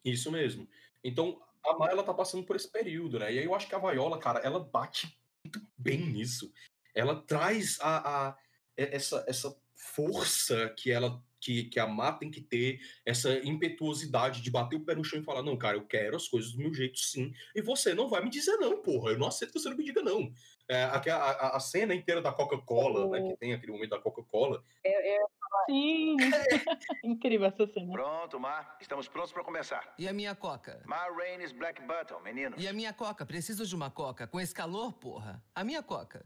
[0.04, 0.68] Isso mesmo.
[1.04, 3.34] Então, a Maia, ela tá passando por esse período, né?
[3.34, 6.52] E aí eu acho que a Viola, cara, ela bate muito bem nisso.
[6.94, 8.38] Ela traz a, a
[8.76, 14.52] essa, essa força que ela que, que a Má tem que ter essa impetuosidade de
[14.52, 16.74] bater o pé no chão e falar: não, cara, eu quero as coisas do meu
[16.74, 17.34] jeito sim.
[17.56, 19.12] E você não vai me dizer não, porra.
[19.12, 20.32] Eu não aceito que você não me diga não.
[20.70, 23.30] É, a, a, a cena inteira da Coca-Cola, né?
[23.30, 24.64] Que tem aquele momento da Coca-Cola.
[24.84, 25.26] É, é...
[25.66, 26.16] Sim,
[27.04, 27.92] incrível essa cena.
[27.92, 29.94] Pronto, Mar, estamos prontos para começar.
[29.98, 30.82] E a minha Coca?
[30.86, 32.56] Mar Rainey's Black Button, menino.
[32.58, 33.26] E a minha Coca?
[33.26, 34.26] Preciso de uma Coca.
[34.28, 35.44] Com esse calor, porra.
[35.54, 36.26] A minha Coca.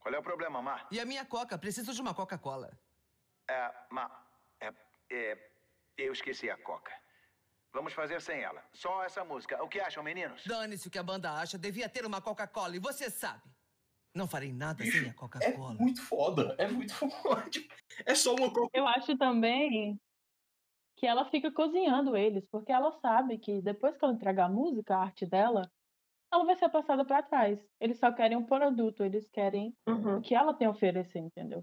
[0.00, 0.88] Qual é o problema, Mar?
[0.90, 1.56] E a minha Coca?
[1.56, 2.76] Preciso de uma Coca-Cola.
[3.48, 4.26] É, Mar,
[4.60, 4.72] é,
[5.10, 5.50] é,
[5.96, 6.92] eu esqueci a Coca.
[7.72, 8.62] Vamos fazer sem ela.
[8.72, 9.62] Só essa música.
[9.62, 10.42] O que acham, meninos?
[10.46, 11.58] Dane-se o que a banda acha.
[11.58, 13.42] Devia ter uma Coca-Cola e você sabe.
[14.14, 15.74] Não farei nada Bicho, sem a Coca-Cola.
[15.74, 16.54] É muito foda.
[16.58, 17.50] É muito foda.
[18.06, 18.70] É só uma Coca.
[18.72, 20.00] Eu acho também
[20.96, 24.96] que ela fica cozinhando eles, porque ela sabe que depois que ela entregar a música,
[24.96, 25.70] a arte dela,
[26.32, 27.58] ela vai ser passada para trás.
[27.78, 30.16] Eles só querem um produto, eles querem uhum.
[30.16, 31.62] o que ela tem a oferecer, entendeu?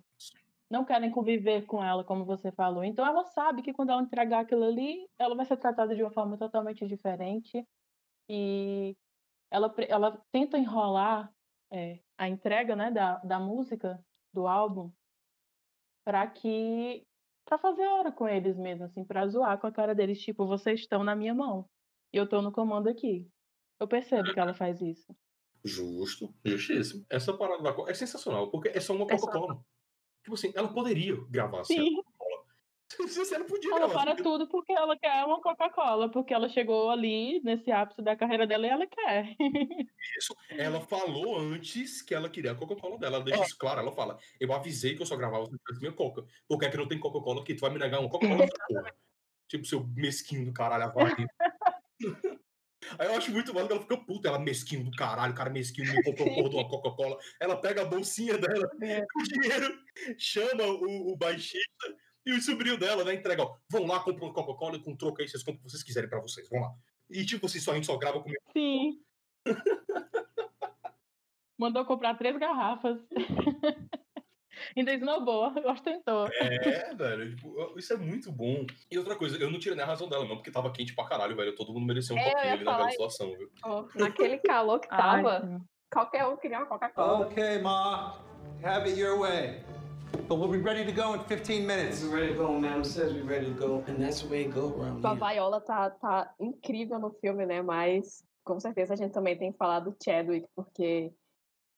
[0.70, 2.84] Não querem conviver com ela, como você falou.
[2.84, 6.12] Então ela sabe que quando ela entregar aquilo ali, ela vai ser tratada de uma
[6.12, 7.66] forma totalmente diferente.
[8.30, 8.96] E
[9.52, 11.32] ela, ela tenta enrolar
[11.72, 14.92] é, a entrega né, da, da música, do álbum,
[16.06, 17.06] para que.
[17.46, 20.82] para fazer hora com eles mesmo, assim, para zoar com a cara deles, tipo, vocês
[20.82, 21.70] estão na minha mão.
[22.12, 23.28] E eu tô no comando aqui.
[23.80, 25.16] Eu percebo que ela faz isso.
[25.64, 27.06] Justo, justíssimo.
[27.10, 29.64] Essa parada da é sensacional, porque é só uma Coca-Cola.
[30.24, 32.02] Tipo assim, ela poderia gravar assim,
[32.98, 37.42] Você não podia Ela para tudo porque ela quer uma Coca-Cola, porque ela chegou ali
[37.44, 39.36] nesse ápice da carreira dela e ela quer.
[40.18, 40.36] Isso.
[40.52, 43.18] Ela falou antes que ela queria a Coca-Cola dela.
[43.18, 43.80] Ela deixa isso claro.
[43.80, 46.26] Ela fala: Eu avisei que eu só gravava se tivesse minha Coca.
[46.48, 47.56] Porque é que não tem Coca-Cola aqui?
[47.56, 48.46] Tu vai me negar uma Coca-Cola?
[49.48, 50.94] tipo, seu mesquinho do caralho.
[52.98, 55.50] Aí eu acho muito mal que ela fica puta, ela mesquinho do caralho, o cara
[55.50, 57.18] mesquinho me comprou porra de uma Coca-Cola.
[57.40, 58.70] Ela pega a bolsinha dela,
[59.16, 59.80] o dinheiro,
[60.18, 63.14] chama o, o baixista e o sobrinho dela, né?
[63.14, 65.72] Entrega, ó, vão lá, compram uma Coca-Cola e com troco aí vocês compram o que
[65.72, 66.74] vocês quiserem pra vocês, vão lá.
[67.10, 68.42] E tipo assim, só a gente só grava comigo.
[68.54, 69.02] Sim.
[71.58, 73.00] Mandou comprar três garrafas.
[74.76, 76.28] Ainda esnobou, ostentou.
[76.40, 78.66] É, velho, tipo, isso é muito bom.
[78.90, 81.06] E outra coisa, eu não tirei nem a razão dela, não, porque tava quente pra
[81.06, 81.56] caralho, velho.
[81.56, 83.50] Todo mundo merecia um É, ia ali naquela situação, viu?
[83.96, 85.60] Naquele calor que Ai, tava, sim.
[85.92, 87.28] qualquer um queria uma Coca-Cola.
[87.28, 88.20] Okay, Ma.
[88.64, 89.62] Have it your way.
[90.28, 92.04] But we'll be ready to go in 15 minutes.
[92.04, 94.54] We're ready to go, ma'am says we're ready to go, and that's the way it
[94.54, 95.16] go around a.
[95.16, 97.62] Viola tá, tá incrível no filme, né?
[97.62, 101.12] Mas com certeza a gente também tem que falar do Chadwick, porque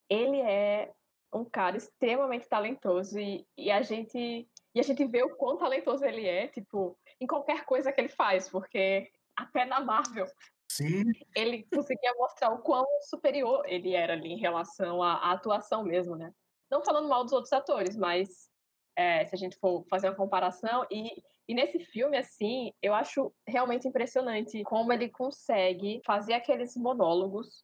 [0.10, 0.92] ele é
[1.34, 6.04] um cara extremamente talentoso e, e a gente e a gente vê o quão talentoso
[6.04, 10.28] ele é, tipo, em qualquer coisa que ele faz, porque até na Marvel
[10.70, 11.04] Sim.
[11.34, 16.18] ele conseguia mostrar o quão superior ele era ali em relação à, à atuação mesmo,
[16.18, 16.34] né?
[16.70, 18.50] Não falando mal dos outros atores, mas
[18.98, 23.34] é, se a gente for fazer uma comparação, e, e nesse filme, assim, eu acho
[23.48, 27.64] realmente impressionante como ele consegue fazer aqueles monólogos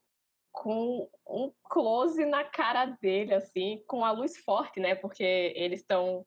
[0.52, 4.96] com um close na cara dele, assim, com a luz forte, né?
[4.96, 6.26] Porque eles estão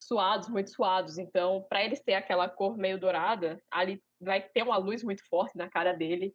[0.00, 1.18] suados, muito suados.
[1.18, 5.56] Então, para eles ter aquela cor meio dourada, ali vai ter uma luz muito forte
[5.56, 6.34] na cara dele.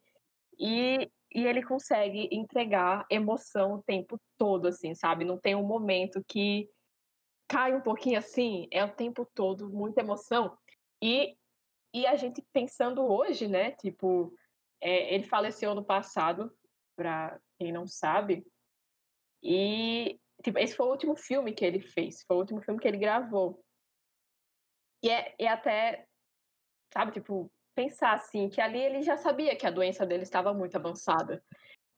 [0.58, 5.24] E, e ele consegue entregar emoção o tempo todo, assim, sabe?
[5.24, 6.68] Não tem um momento que
[7.48, 10.56] cai um pouquinho assim, é o tempo todo muita emoção.
[11.02, 11.36] E,
[11.92, 13.72] e a gente pensando hoje, né?
[13.72, 14.32] Tipo,
[14.80, 16.52] é, ele faleceu no passado,
[17.00, 18.46] para quem não sabe.
[19.42, 22.86] E tipo, esse foi o último filme que ele fez, foi o último filme que
[22.86, 23.64] ele gravou.
[25.02, 26.06] E é, é até,
[26.92, 30.76] sabe, tipo, pensar assim, que ali ele já sabia que a doença dele estava muito
[30.76, 31.42] avançada.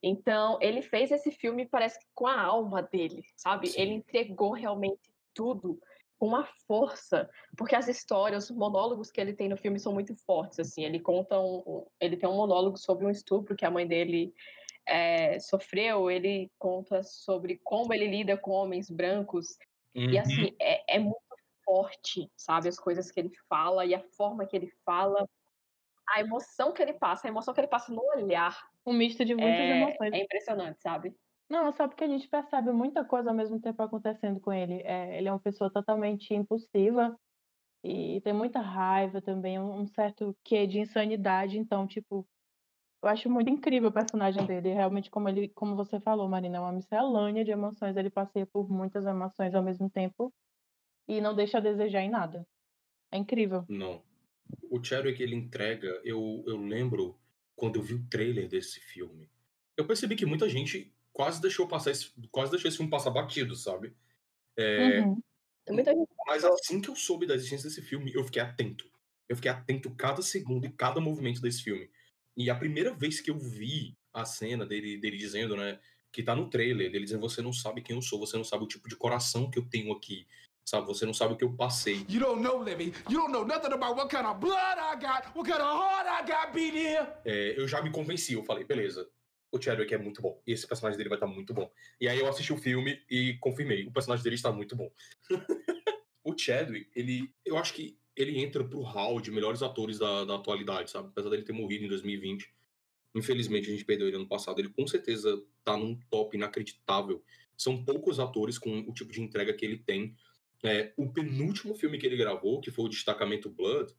[0.01, 3.69] Então, ele fez esse filme, parece que com a alma dele, sabe?
[3.69, 3.81] Sim.
[3.81, 5.01] Ele entregou realmente
[5.35, 5.81] tudo
[6.17, 10.15] com uma força, porque as histórias, os monólogos que ele tem no filme são muito
[10.25, 10.85] fortes, assim.
[10.85, 14.33] Ele conta um, um- ele tem um monólogo sobre um estupro que a mãe dele
[14.87, 19.57] é, sofreu, ele conta sobre como ele lida com homens brancos,
[20.11, 20.19] e Uhum.
[20.19, 21.21] assim, é, é muito
[21.65, 22.69] forte, sabe?
[22.69, 25.27] As coisas que ele fala e a forma que ele fala,
[26.11, 29.35] a emoção que ele passa, a emoção que ele passa no olhar Um misto de
[29.35, 30.17] muitas é, emoções.
[30.19, 31.17] é impressionante, sabe?
[31.49, 34.81] Não, só porque a gente percebe muita coisa ao mesmo tempo acontecendo com ele.
[34.83, 37.19] É, ele é uma pessoa totalmente impulsiva
[37.85, 41.59] e tem muita raiva também, um um certo quê de insanidade.
[41.59, 42.27] Então, tipo,
[43.03, 44.73] eu acho muito incrível o personagem dele.
[44.73, 47.97] Realmente, como ele, como você falou, Marina, é uma miscelânea de emoções.
[47.97, 50.33] Ele passeia por muitas emoções ao mesmo tempo
[51.09, 52.47] e não deixa a desejar em nada.
[53.11, 53.65] É incrível.
[53.69, 54.03] Não.
[54.71, 56.01] O Chadwick, ele entrega.
[56.05, 57.19] Eu, eu lembro
[57.57, 59.29] quando eu vi o trailer desse filme.
[59.77, 63.57] Eu percebi que muita gente quase deixou passar esse, quase deixou esse filme passar batido,
[63.57, 63.95] sabe?
[64.57, 65.23] É, Uhum.
[65.71, 68.91] Muita gente Mas assim que eu soube da existência desse filme, eu fiquei atento.
[69.29, 71.89] Eu fiquei atento cada segundo e cada movimento desse filme.
[72.37, 75.79] E a primeira vez que eu vi a cena dele, dele dizendo, né,
[76.13, 78.65] que tá no trailer, dele dizendo: Você não sabe quem eu sou, você não sabe
[78.65, 80.27] o tipo de coração que eu tenho aqui,
[80.65, 80.87] sabe?
[80.87, 82.05] Você não sabe o que eu passei.
[82.09, 82.93] You don't know, Livy.
[83.09, 86.07] You don't know nothing about what kind of blood I got, what kind of heart
[86.07, 87.07] I got beat here.
[87.25, 89.09] É, eu já me convenci, eu falei: Beleza,
[89.51, 91.71] o Chadwick é muito bom, e esse personagem dele vai estar muito bom.
[92.01, 94.91] E aí eu assisti o filme e confirmei: o personagem dele está muito bom.
[96.25, 100.37] o Chadwick, ele, eu acho que ele entra pro hall de melhores atores da, da
[100.37, 101.09] atualidade, sabe?
[101.09, 102.53] Apesar dele ter morrido em 2020.
[103.15, 104.59] Infelizmente, a gente perdeu ele ano passado.
[104.59, 107.23] Ele com certeza tá num top inacreditável.
[107.57, 110.17] São poucos atores com o tipo de entrega que ele tem.
[110.63, 113.93] É, o penúltimo filme que ele gravou, que foi o Destacamento Blood,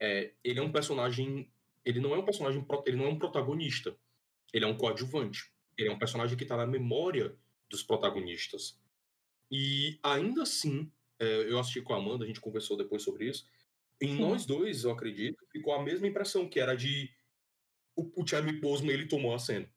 [0.00, 1.50] é, ele é um personagem.
[1.84, 2.64] Ele não é um personagem.
[2.86, 3.96] Ele não é um protagonista.
[4.52, 5.50] Ele é um coadjuvante.
[5.76, 7.36] Ele é um personagem que tá na memória
[7.68, 8.78] dos protagonistas.
[9.50, 10.90] E ainda assim,
[11.24, 13.46] eu assisti com a Amanda, a gente conversou depois sobre isso.
[14.00, 14.20] Em Sim.
[14.20, 17.10] nós dois, eu acredito, ficou a mesma impressão, que era de
[17.96, 19.68] o, o Chadwick Boseman, ele tomou a cena.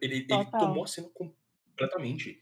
[0.00, 2.40] Ele, ele tomou a cena completamente.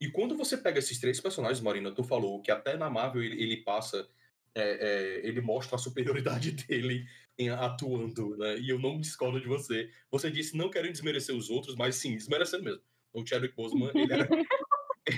[0.00, 3.42] E quando você pega esses três personagens, Marina, tu falou que até na Marvel ele,
[3.42, 4.08] ele passa,
[4.54, 7.06] é, é, ele mostra a superioridade dele
[7.38, 8.58] em atuando, né?
[8.58, 9.90] E eu não discordo de você.
[10.10, 12.82] Você disse não querendo desmerecer os outros, mas sim, desmerecendo mesmo.
[13.12, 14.28] O Chadwick Boseman, ele era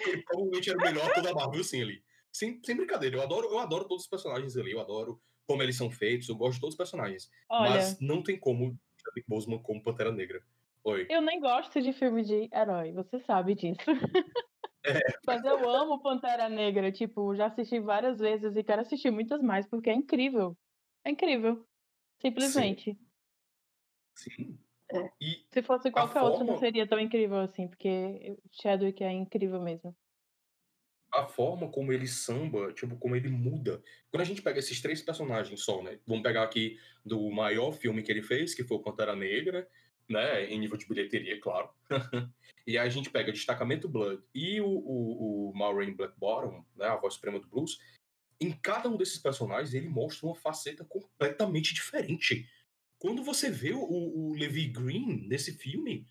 [0.07, 2.03] ele provavelmente era o melhor ator da Marvel, sim, ali.
[2.33, 5.77] sem, sem brincadeira, eu adoro, eu adoro todos os personagens ali, eu adoro como eles
[5.77, 7.31] são feitos, eu gosto de todos os personagens.
[7.49, 7.71] Olha.
[7.71, 10.43] Mas não tem como Chadwick Boseman como Pantera Negra.
[10.85, 11.07] Oi.
[11.09, 13.87] Eu nem gosto de filme de herói, você sabe disso.
[14.85, 14.99] É.
[15.25, 19.65] Mas eu amo Pantera Negra, tipo, já assisti várias vezes e quero assistir muitas mais,
[19.65, 20.59] porque é incrível.
[21.05, 21.65] É incrível.
[22.21, 22.99] Simplesmente.
[24.17, 24.59] Sim.
[25.21, 29.95] E Se fosse qualquer outro, não seria tão incrível assim, porque Chadwick é incrível mesmo.
[31.13, 33.83] a forma como ele samba, tipo, como ele muda.
[34.11, 35.99] Quando a gente pega esses três personagens só, né?
[36.07, 39.69] Vamos pegar aqui do maior filme que ele fez, que foi o Pantera Negra,
[40.09, 40.47] né?
[40.47, 41.71] Em nível de bilheteria, claro.
[42.67, 46.87] e aí a gente pega Destacamento Blood e o, o, o Maureen Black Bottom, né?
[46.87, 47.79] A voz suprema do blues.
[48.41, 52.49] Em cada um desses personagens, ele mostra uma faceta completamente diferente.
[53.03, 56.07] Quando você vê o, o Levi Green nesse filme,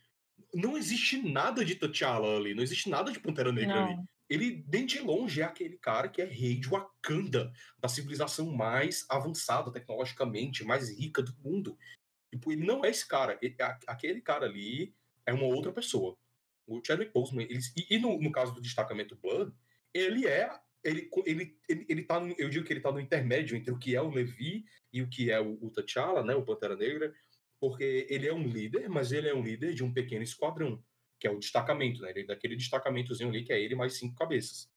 [0.53, 3.95] não existe nada de T'Challa ali, não existe nada de Pantera Negra ali.
[3.95, 4.05] Não.
[4.29, 9.05] Ele, bem de longe, é aquele cara que é rei de Wakanda, da civilização mais
[9.09, 11.77] avançada tecnologicamente, mais rica do mundo.
[12.29, 13.39] Tipo, ele não é esse cara.
[13.41, 13.55] Ele-
[13.87, 14.93] aquele cara ali
[15.25, 16.17] é uma outra pessoa.
[16.67, 19.53] O Chadwick Boseman, ele, e, e no, no caso do destacamento Blood,
[19.93, 20.49] ele é.
[20.83, 23.77] Ele, ele, ele, ele tá no, eu digo que ele tá no intermédio entre o
[23.77, 27.13] que é o Levi e o que é o, o T'Challa, né, o Pantera Negra,
[27.59, 30.83] porque ele é um líder, mas ele é um líder de um pequeno esquadrão,
[31.19, 32.09] que é o destacamento, né?
[32.09, 34.67] Ele é daquele destacamentozinho ali que é ele mais cinco cabeças.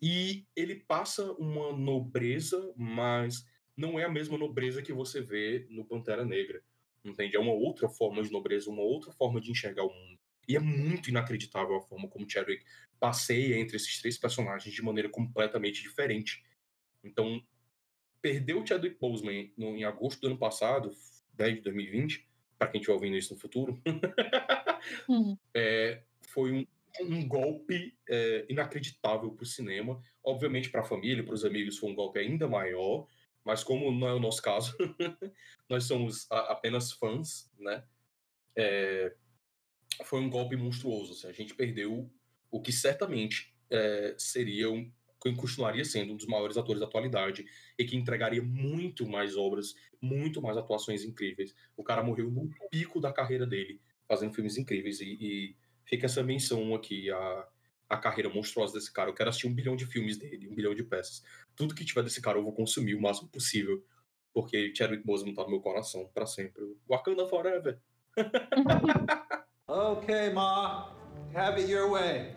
[0.00, 5.84] E ele passa uma nobreza, mas não é a mesma nobreza que você vê no
[5.84, 6.62] Pantera Negra.
[7.04, 7.36] Entende?
[7.36, 10.18] É uma outra forma de nobreza, uma outra forma de enxergar o mundo.
[10.48, 12.64] E é muito inacreditável a forma como Chadwick
[12.98, 16.44] passeia entre esses três personagens de maneira completamente diferente.
[17.02, 17.42] Então,
[18.22, 20.90] perder o Chadwick Boseman no, em agosto do ano passado,
[21.34, 22.26] 10 de 2020,
[22.58, 23.80] para quem estiver ouvindo isso no futuro,
[25.54, 26.66] é, foi um,
[27.02, 30.00] um golpe é, inacreditável para o cinema.
[30.22, 33.06] Obviamente, para a família, para os amigos, foi um golpe ainda maior.
[33.44, 34.74] Mas como não é o nosso caso,
[35.68, 37.84] nós somos a- apenas fãs, né?
[38.56, 39.14] É,
[40.04, 41.12] foi um golpe monstruoso.
[41.12, 42.10] assim, a gente perdeu
[42.50, 44.90] o que certamente é, seria um,
[45.20, 47.44] quem continuaria sendo um dos maiores atores da atualidade
[47.78, 51.54] e que entregaria muito mais obras, muito mais atuações incríveis.
[51.76, 56.22] O cara morreu no pico da carreira dele, fazendo filmes incríveis e, e fica essa
[56.22, 57.48] menção aqui a
[57.88, 59.10] a carreira monstruosa desse cara.
[59.10, 61.22] Eu quero assistir um bilhão de filmes dele, um bilhão de peças.
[61.54, 63.84] Tudo que tiver desse cara eu vou consumir o máximo possível,
[64.32, 66.62] porque Chadwick Boseman tá no meu coração para sempre.
[66.88, 67.80] Wakanda Forever.
[69.68, 70.88] Okay, Ma.
[71.34, 72.34] Have it your way.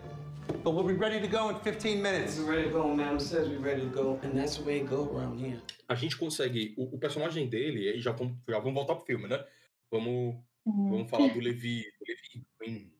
[0.64, 2.38] But we'll be ready to go in 15 minutes.
[2.38, 4.88] We're ready to go, Madam says we're ready to go, and that's the way it
[4.88, 5.60] go around here.
[5.88, 6.74] A gente consegue.
[6.78, 9.44] O, o personagem dele, aí já vamos, já vamos voltar pro filme, né?
[9.90, 12.92] Vamos, vamos falar do Levi, do Levi Green,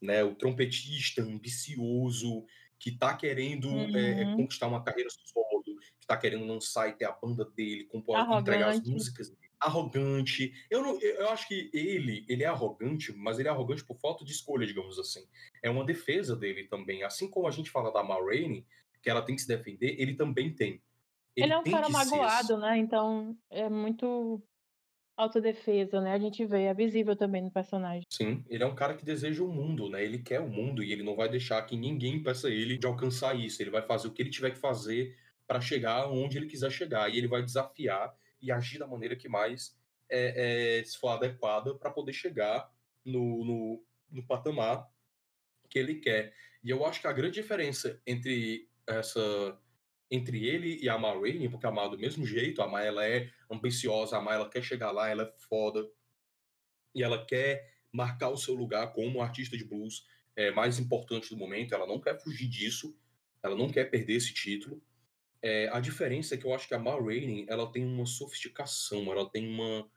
[0.00, 0.24] né?
[0.24, 2.46] O trompetista ambicioso
[2.78, 4.36] que tá querendo é, é, Uhum.
[4.36, 5.62] conquistar uma carreira solo,
[6.00, 9.45] que tá querendo lançar e ter a banda dele, compor, entregar as músicas dele.
[9.58, 10.52] Arrogante.
[10.70, 14.24] Eu, não, eu acho que ele, ele é arrogante, mas ele é arrogante por falta
[14.24, 15.26] de escolha, digamos assim.
[15.62, 17.02] É uma defesa dele também.
[17.02, 18.66] Assim como a gente fala da Ma Rainey,
[19.02, 20.82] que ela tem que se defender, ele também tem.
[21.34, 22.78] Ele, é um cara que ser magoado, né?
[22.78, 24.42] Então é muito
[25.16, 26.12] autodefesa, né?
[26.12, 28.02] A gente vê, é visível também no personagem.
[28.10, 30.04] Sim, ele é um cara que deseja o mundo, né?
[30.04, 33.34] Ele quer o mundo e ele não vai deixar que ninguém impeça ele de alcançar
[33.34, 33.62] isso.
[33.62, 37.12] Ele vai fazer o que ele tiver que fazer para chegar onde ele quiser chegar.
[37.12, 39.76] E ele vai desafiar e agir da maneira que mais
[40.08, 42.70] é, é, se for adequada para poder chegar
[43.04, 44.88] no, no, no patamar
[45.68, 46.34] que ele quer.
[46.62, 49.58] E eu acho que a grande diferença entre essa
[50.08, 51.12] entre ele e a Ma
[51.50, 54.62] porque a Ma do mesmo jeito, a Ma ela é ambiciosa, a Ma ela quer
[54.62, 55.84] chegar lá, ela é foda,
[56.94, 61.36] e ela quer marcar o seu lugar como artista de blues é, mais importante do
[61.36, 61.74] momento.
[61.74, 62.96] Ela não quer fugir disso,
[63.42, 64.82] ela não quer perder esse título.
[65.42, 66.96] É, a diferença é que eu acho que a Ma
[67.46, 69.88] ela tem uma sofisticação, ela tem uma,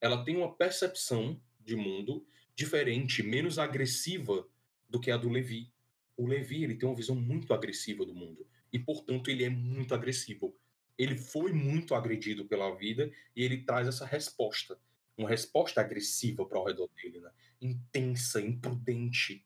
[0.00, 4.46] ela tem uma percepção de mundo diferente, menos agressiva
[4.88, 5.72] do que a do Levi.
[6.16, 9.94] O Levi ele tem uma visão muito agressiva do mundo e, portanto, ele é muito
[9.94, 10.56] agressivo.
[10.96, 14.78] Ele foi muito agredido pela vida e ele traz essa resposta
[15.16, 17.30] uma resposta agressiva para o redor dele, né?
[17.60, 19.44] intensa, imprudente.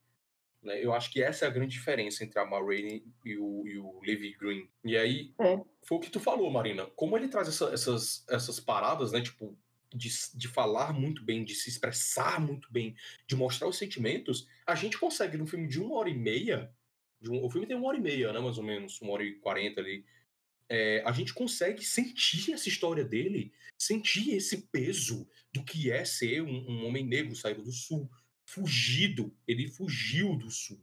[0.63, 0.85] Né?
[0.85, 3.79] Eu acho que essa é a grande diferença entre a Ma Rainey e o, e
[3.79, 4.69] o Levi Green.
[4.85, 5.57] E aí, É.
[5.85, 6.87] foi o que tu falou, Marina.
[6.97, 9.21] Como ele traz essa- essas, essas paradas, né?
[9.21, 9.57] Tipo,
[9.95, 12.95] de, de falar muito bem, de se expressar muito bem,
[13.27, 16.71] de mostrar os sentimentos, a gente consegue, num filme de uma hora e meia,
[17.27, 18.39] um- o filme tem uma hora e meia, né?
[18.41, 20.05] Mais ou menos, uma hora e quarenta ali.
[20.69, 26.43] É, a gente consegue sentir essa história dele, sentir esse peso do que é ser
[26.43, 28.11] um, um homem negro saído do sul,
[28.49, 29.35] fugido.
[29.47, 30.83] Ele fugiu do sul,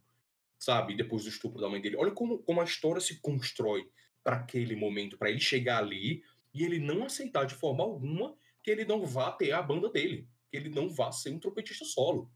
[0.57, 0.95] sabe?
[0.95, 1.95] Depois do estupro da mãe dele.
[1.97, 3.89] Olha como, como a história se constrói
[4.23, 8.69] para aquele momento, para ele chegar ali e ele não aceitar de forma alguma que
[8.69, 12.31] ele não vá ter a banda dele, que ele não vá ser um trompetista solo.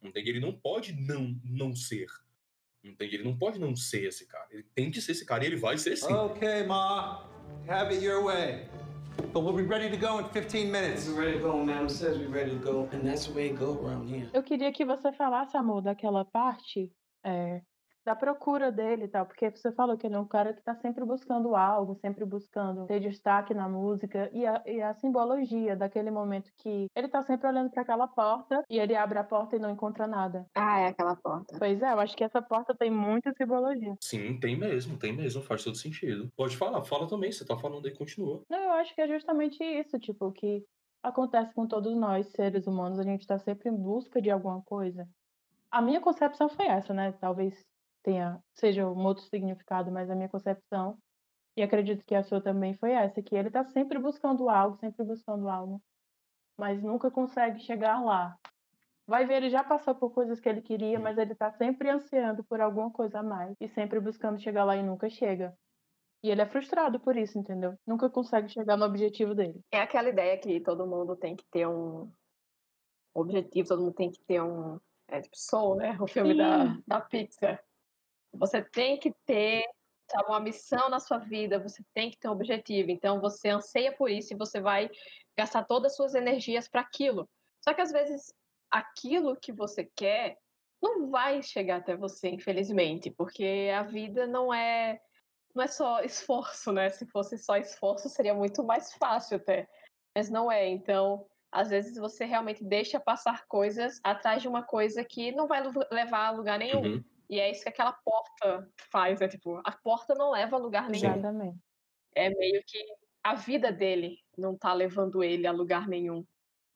[0.00, 0.30] Entende?
[0.30, 2.06] Ele não pode não não ser.
[2.82, 3.16] Entende?
[3.16, 4.46] Ele não pode não ser esse cara.
[4.50, 6.12] Ele tem que ser esse cara e ele vai ser sim.
[6.66, 7.28] Ma.
[7.68, 8.68] Have it your way.
[9.32, 11.08] But we'll be ready to go in 15 minutes.
[11.08, 13.58] We're ready to go, Madam says we're ready to go, and that's the way it
[13.58, 14.28] go around here.
[14.32, 16.90] Eu queria que você falasse, amor, daquela parte
[17.24, 17.60] é,
[18.08, 20.74] da procura dele e tal, porque você falou que ele é um cara que tá
[20.76, 26.10] sempre buscando algo, sempre buscando ter destaque na música e a, e a simbologia daquele
[26.10, 29.58] momento que ele tá sempre olhando para aquela porta e ele abre a porta e
[29.58, 30.46] não encontra nada.
[30.54, 31.54] Ah, é aquela porta.
[31.58, 33.94] Pois é, eu acho que essa porta tem muita simbologia.
[34.02, 36.30] Sim, tem mesmo, tem mesmo, faz todo sentido.
[36.34, 38.40] Pode falar, fala também, você tá falando aí, continua.
[38.48, 40.64] Não, eu acho que é justamente isso, tipo, que
[41.02, 45.06] acontece com todos nós, seres humanos, a gente tá sempre em busca de alguma coisa.
[45.70, 47.12] A minha concepção foi essa, né?
[47.20, 47.67] Talvez
[48.02, 50.98] tenha seja um outro significado, mas a minha concepção
[51.58, 55.04] e acredito que a sua também foi essa, que ele está sempre buscando algo, sempre
[55.04, 55.82] buscando algo,
[56.56, 58.38] mas nunca consegue chegar lá.
[59.08, 62.44] Vai ver, ele já passou por coisas que ele queria, mas ele está sempre ansiando
[62.44, 65.52] por alguma coisa a mais e sempre buscando chegar lá e nunca chega.
[66.22, 67.76] E ele é frustrado por isso, entendeu?
[67.84, 69.60] Nunca consegue chegar no objetivo dele.
[69.72, 72.08] É aquela ideia que todo mundo tem que ter um
[73.14, 74.78] objetivo, todo mundo tem que ter um.
[75.08, 75.96] É tipo Soul, né?
[76.00, 77.60] O filme da, da Pixar.
[78.34, 79.64] Você tem que ter
[80.10, 82.90] sabe, uma missão na sua vida, você tem que ter um objetivo.
[82.90, 84.90] Então você anseia por isso e você vai
[85.36, 87.28] gastar todas as suas energias para aquilo.
[87.62, 88.32] Só que às vezes
[88.70, 90.36] aquilo que você quer
[90.82, 95.00] não vai chegar até você, infelizmente, porque a vida não é
[95.54, 96.88] não é só esforço, né?
[96.90, 99.68] Se fosse só esforço seria muito mais fácil até,
[100.16, 100.68] mas não é.
[100.68, 105.62] Então, às vezes você realmente deixa passar coisas atrás de uma coisa que não vai
[105.90, 106.82] levar a lugar nenhum.
[106.82, 107.04] Uhum.
[107.28, 110.88] E é isso que aquela porta faz, é tipo, a porta não leva a lugar
[110.88, 111.12] nenhum.
[111.12, 111.58] Exatamente.
[112.14, 112.78] É meio que
[113.22, 116.24] a vida dele não tá levando ele a lugar nenhum.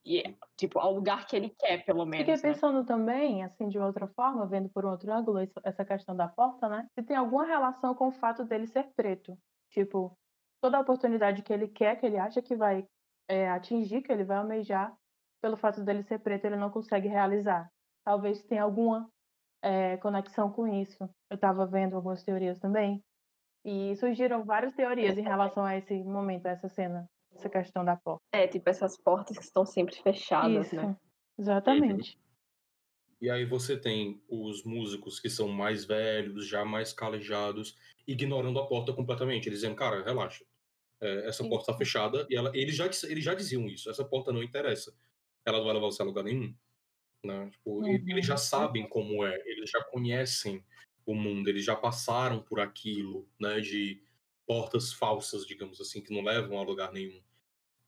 [0.05, 2.26] E, é, tipo, ao lugar que ele quer, pelo menos.
[2.26, 2.55] Fiquei né?
[2.55, 6.68] pensando também, assim, de outra forma, vendo por um outro ângulo essa questão da porta,
[6.68, 6.86] né?
[6.94, 9.38] Se tem alguma relação com o fato dele ser preto.
[9.70, 10.16] Tipo,
[10.61, 12.86] toda a oportunidade que ele quer, que ele acha que vai
[13.28, 14.92] é, atingir, que ele vai almejar,
[15.40, 17.70] pelo fato dele ser preto, ele não consegue realizar.
[18.05, 19.09] Talvez tenha alguma
[19.63, 21.09] é, conexão com isso.
[21.31, 23.03] Eu estava vendo algumas teorias também.
[23.65, 27.97] E surgiram várias teorias em relação a esse momento, a essa cena, essa questão da
[27.97, 28.21] porta.
[28.33, 30.97] É, tipo, essas portas que estão sempre fechadas, Isso, né?
[31.39, 32.19] exatamente.
[33.21, 38.67] E aí você tem os músicos que são mais velhos, já mais calejados, ignorando a
[38.67, 39.49] porta completamente.
[39.49, 40.45] Eles dizendo, cara, relaxa.
[41.01, 42.27] É, essa porta tá fechada.
[42.29, 43.89] E ela, eles, já, eles já diziam isso.
[43.89, 44.93] Essa porta não interessa.
[45.45, 46.53] Ela não vai levar você a lugar nenhum.
[47.25, 47.51] Né?
[47.51, 48.39] Tipo, e- Eles já Uhum.
[48.39, 49.37] sabem como é.
[49.47, 50.64] Eles já conhecem
[51.07, 51.49] o mundo.
[51.49, 53.61] Eles já passaram por aquilo, né?
[53.61, 54.03] De
[54.47, 57.23] portas falsas, digamos assim, que não levam a lugar nenhum.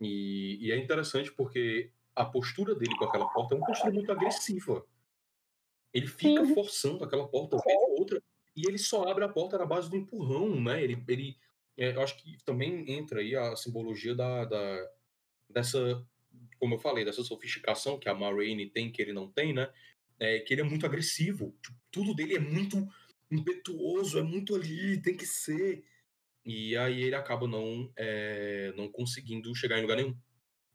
[0.00, 4.10] E, e é interessante porque a postura dele com aquela porta é uma postura muito
[4.12, 4.86] agressiva.
[5.92, 8.22] Ele fica forçando aquela porta vez ou outra
[8.56, 10.82] e ele só abre a porta na base do empurrão, né?
[10.82, 11.36] Ele, ele
[11.76, 14.90] é, eu acho que também entra aí a simbologia da, da-
[15.48, 16.04] dessa,
[16.58, 19.70] como eu falei, dessa sofisticação que a Marraine tem que ele não tem, né?
[20.18, 21.54] É, que ele é muito agressivo.
[21.62, 22.88] Tipo, tudo dele é muito
[23.30, 25.84] impetuoso, é muito ali, tem que ser.
[26.44, 30.16] E aí ele acaba não, é, não conseguindo chegar em lugar nenhum,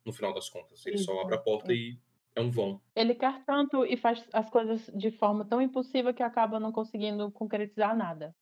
[0.05, 0.86] no final das contas.
[0.86, 1.97] Ele só abre a porta e
[2.36, 2.82] é um vão.
[2.95, 7.32] Ele quer tanto e faz as coisas de forma tão impulsiva que acaba não conseguindo
[7.32, 8.36] concretizar nada.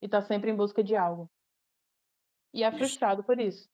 [0.00, 1.30] E tá sempre em busca de algo.
[2.52, 2.78] E é Isso.
[2.78, 3.68] frustrado por isso.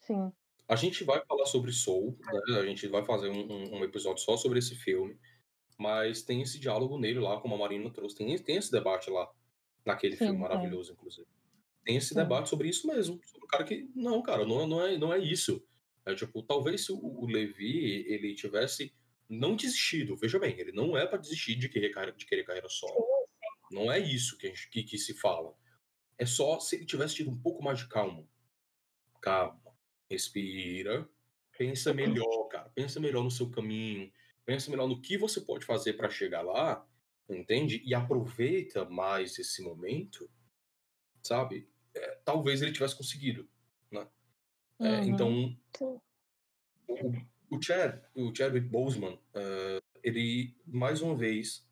[0.00, 0.32] Sim.
[0.70, 2.16] A gente vai falar sobre Soul,
[2.48, 2.58] né?
[2.60, 5.18] A gente vai fazer um, um- episódio só sobre esse filme.
[5.76, 8.14] Mas tem esse diálogo nele lá, como a Marina trouxe.
[8.16, 9.28] Tem, tem esse debate lá,
[9.84, 10.40] naquele Sim, filme tem.
[10.40, 11.26] maravilhoso, inclusive.
[11.84, 12.14] Tem esse Sim.
[12.16, 13.18] debate sobre isso mesmo.
[13.24, 13.90] Sobre o cara que.
[13.96, 15.66] Não, cara, não, não, é, não é isso.
[16.06, 18.94] É tipo, talvez se o, o Levi ele tivesse
[19.28, 20.16] não desistido.
[20.16, 23.06] Veja bem, ele não é pra desistir de querer, de querer carreira solo.
[23.72, 25.54] Não é isso que, gente- que, que se fala.
[26.18, 28.26] É só se ele tivesse tido um pouco mais de calma.
[29.22, 29.59] Calma.
[30.10, 31.08] Respira.
[31.56, 32.68] Pensa melhor, cara.
[32.70, 34.12] Pensa melhor no seu caminho.
[34.44, 36.86] Pensa melhor no que você pode fazer para chegar lá.
[37.28, 37.80] Entende?
[37.84, 40.28] E aproveita mais esse momento.
[41.22, 41.68] Sabe?
[41.94, 43.48] É, talvez ele tivesse conseguido.
[43.90, 44.06] Né?
[44.80, 45.04] É, Uhum.
[45.04, 45.58] então,
[46.88, 51.68] o, o Chad, o Chadwick Boseman, eh, ele, mais uma vez,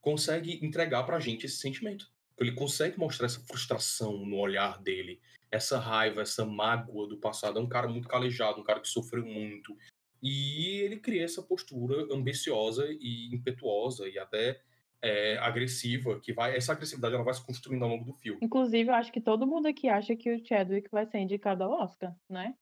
[0.00, 2.10] consegue entregar pra gente esse sentimento.
[2.38, 5.20] Ele consegue mostrar essa frustração no olhar dele,
[5.50, 7.58] essa raiva, essa mágoa do passado.
[7.58, 9.76] É um cara muito calejado, um cara que sofreu muito.
[10.22, 14.60] E ele cria essa postura ambiciosa e impetuosa e até
[15.00, 16.56] é, agressiva, que vai.
[16.56, 18.40] Essa agressividade ela vai se construindo ao longo do filme.
[18.42, 21.72] Inclusive, eu acho que todo mundo aqui acha que o Chadwick vai ser indicado ao
[21.72, 22.54] Oscar, né?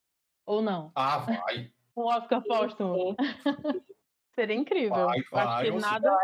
[0.45, 0.91] Ou não?
[0.95, 1.71] Ah, vai.
[1.95, 3.15] o Oscar póstumo.
[4.35, 5.05] Seria incrível.
[5.05, 6.17] Vai, acho vai, que você- nada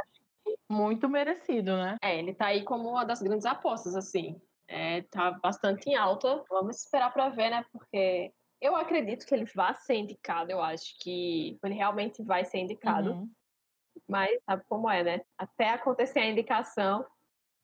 [0.70, 1.95] muito merecido, né?
[2.01, 4.39] É, ele tá aí como uma das grandes apostas, assim.
[4.74, 6.46] É, tá bastante em alta.
[6.50, 7.66] Vamos esperar pra ver, né?
[7.74, 10.50] Porque eu acredito que ele vai ser indicado.
[10.50, 13.12] Eu acho que ele realmente vai ser indicado.
[13.12, 13.32] Uhum.
[14.08, 15.22] Mas sabe como é, né?
[15.38, 17.06] Até acontecer a indicação,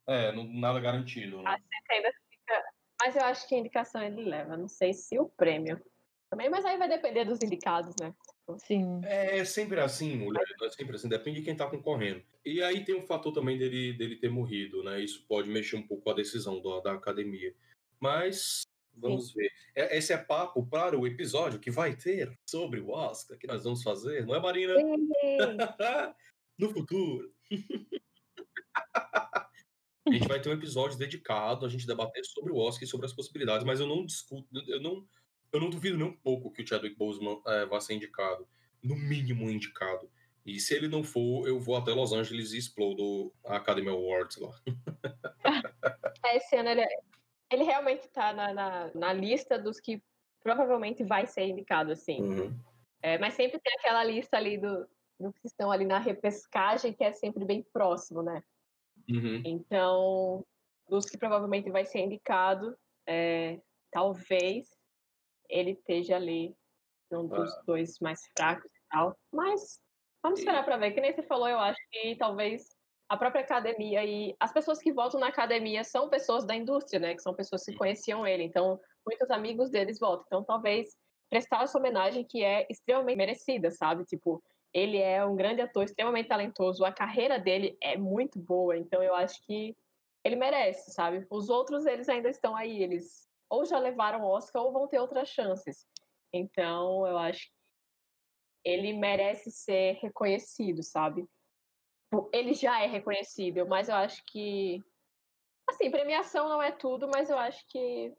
[0.05, 1.41] É, não, nada garantido.
[1.41, 1.49] Né?
[1.49, 2.63] a gente ainda fica.
[3.01, 4.57] Mas eu acho que a indicação ele leva.
[4.57, 5.81] Não sei se o prêmio
[6.29, 8.13] também, mas aí vai depender dos indicados, né?
[8.59, 9.01] Sim.
[9.03, 10.43] É sempre assim, mulher.
[10.61, 12.23] É sempre assim, depende de quem tá concorrendo.
[12.45, 15.01] E aí tem o fator também dele, dele ter morrido, né?
[15.01, 17.53] Isso pode mexer um pouco com a decisão do- da academia.
[17.99, 18.61] Mas
[18.93, 19.51] vamos ver.
[19.75, 23.63] É- Esse é papo para o episódio que vai ter sobre o Oscar que nós
[23.63, 24.73] vamos fazer, não é, Marina?
[26.57, 27.33] no futuro.
[30.07, 33.05] A gente vai ter um episódio dedicado a gente debater sobre o Oscar e sobre
[33.05, 35.05] as possibilidades, mas eu não discuto, eu não,
[35.51, 38.47] eu não duvido nem um pouco que o Chadwick Boseman eh, vá ser indicado,
[38.83, 40.09] no mínimo indicado.
[40.45, 44.37] E se ele não for, eu vou até Los Angeles e explodo a Academy Awards
[44.37, 44.51] lá.
[46.25, 46.85] É, Esse ano ele,
[47.51, 50.01] ele realmente tá na, na, na lista dos que
[50.41, 52.21] provavelmente vai ser indicado, assim.
[52.21, 52.59] Uhum.
[53.01, 54.87] É, mas sempre tem aquela lista ali do,
[55.19, 58.41] do que estão ali na repescagem, que é sempre bem próximo, né?
[59.09, 59.41] Uhum.
[59.45, 60.45] Então,
[60.87, 63.59] dos que provavelmente vai ser indicado, é,
[63.91, 64.76] talvez
[65.49, 66.55] ele esteja ali
[67.11, 67.63] um dos Ah.
[67.65, 69.17] dois mais fracos e tal.
[69.31, 69.81] Mas
[70.21, 70.91] vamos esperar para ver.
[70.91, 72.75] Que nem você falou, eu acho que talvez
[73.09, 77.15] a própria academia e as pessoas que votam na academia são pessoas da indústria, né?
[77.15, 78.43] Que são pessoas que conheciam ele.
[78.43, 80.23] Então, muitos amigos deles votam.
[80.27, 80.89] Então, talvez
[81.29, 84.03] prestar essa homenagem que é extremamente merecida, sabe?
[84.05, 84.43] Tipo,
[84.73, 86.83] ele é um grande ator, extremamente talentoso.
[86.83, 88.77] A carreira dele é muito boa.
[88.77, 89.75] Então, eu acho que
[90.25, 91.25] ele merece, sabe?
[91.29, 92.83] Os outros, eles ainda estão aí.
[92.83, 95.85] Eles ou já levaram o Oscar ou vão ter outras chances.
[96.33, 97.53] Então, eu acho que
[98.63, 101.25] ele merece ser reconhecido, sabe?
[102.33, 104.83] Ele já é reconhecido, mas eu acho que.
[105.69, 108.13] Assim, premiação não é tudo, mas eu acho que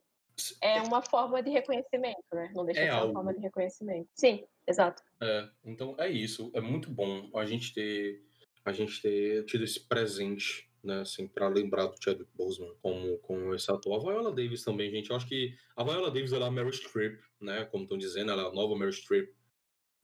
[0.62, 2.50] é uma forma de reconhecimento, né?
[2.54, 3.14] Não deixa É de ser uma algo.
[3.14, 4.08] forma de reconhecimento.
[4.14, 5.02] Sim, exato.
[5.22, 6.50] É, então é isso.
[6.54, 8.22] É muito bom a gente ter
[8.64, 13.54] a gente ter tido esse presente, né, assim, para lembrar do Chadwick Boseman como, como
[13.54, 13.96] esse ator.
[13.96, 15.10] A Viola Davis também, gente.
[15.10, 18.30] Eu acho que a Viola Davis ela é a Meryl Streep, né, como estão dizendo,
[18.30, 19.30] ela é a nova Meryl Streep.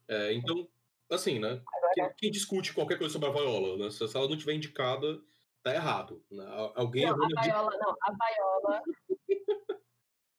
[0.08, 0.68] É, então,
[1.10, 1.62] assim, né,
[1.94, 5.20] quem, quem discute qualquer coisa sobre a Viola, né, se ela não tiver indicada,
[5.62, 6.22] tá errado.
[6.30, 6.44] Né?
[6.46, 7.42] Al- Alguém Não, a.
[7.42, 8.82] Viola, não, a Viola.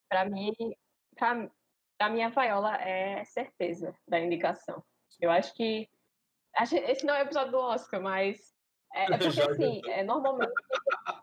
[0.10, 0.54] pra mim,
[1.16, 1.50] pra,
[1.98, 4.84] pra mim, a Viola é certeza da indicação.
[5.20, 5.90] Eu acho que.
[6.88, 8.55] Esse não é o episódio do Oscar, mas.
[8.94, 10.54] É, é porque, assim, é, normalmente.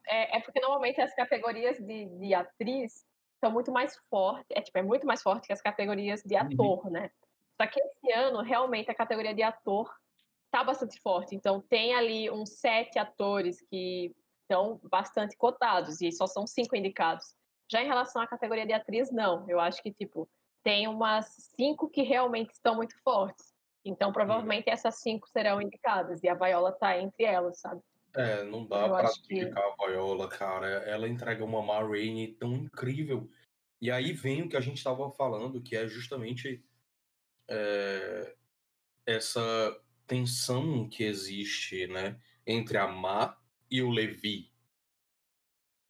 [0.06, 3.04] É, é porque normalmente as categorias de, de atriz
[3.40, 4.46] são muito mais fortes.
[4.50, 7.10] É, tipo, é muito mais forte que as categorias de ator, né?
[7.60, 9.92] Só que esse ano, realmente, a categoria de ator
[10.50, 11.34] tá bastante forte.
[11.34, 17.34] Então, tem ali uns sete atores que estão bastante cotados e só são cinco indicados.
[17.70, 19.48] Já em relação à categoria de atriz, não.
[19.48, 20.28] Eu acho que, tipo,
[20.62, 23.51] tem umas cinco que realmente estão muito fortes.
[23.84, 27.80] Então, provavelmente essas cinco serão indicadas e a Viola tá entre elas, sabe?
[28.14, 30.66] É, não dá pra acho que- a Viola, cara.
[30.66, 33.28] Ela entrega uma Ma Rainey tão incrível.
[33.80, 36.64] E aí vem o que a gente tava falando, que é justamente
[37.48, 38.36] é,
[39.04, 39.76] essa
[40.06, 43.36] tensão que existe, né, entre a Ma
[43.70, 44.52] e o Levi.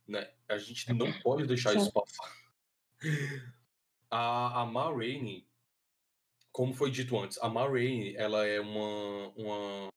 [0.08, 0.32] Né?
[0.48, 2.32] A gente não pode deixar isso passar.
[4.10, 5.46] A, a Ma Rainey,
[6.52, 7.64] como foi dito antes, a Ma
[8.16, 9.88] ela é uma, uma,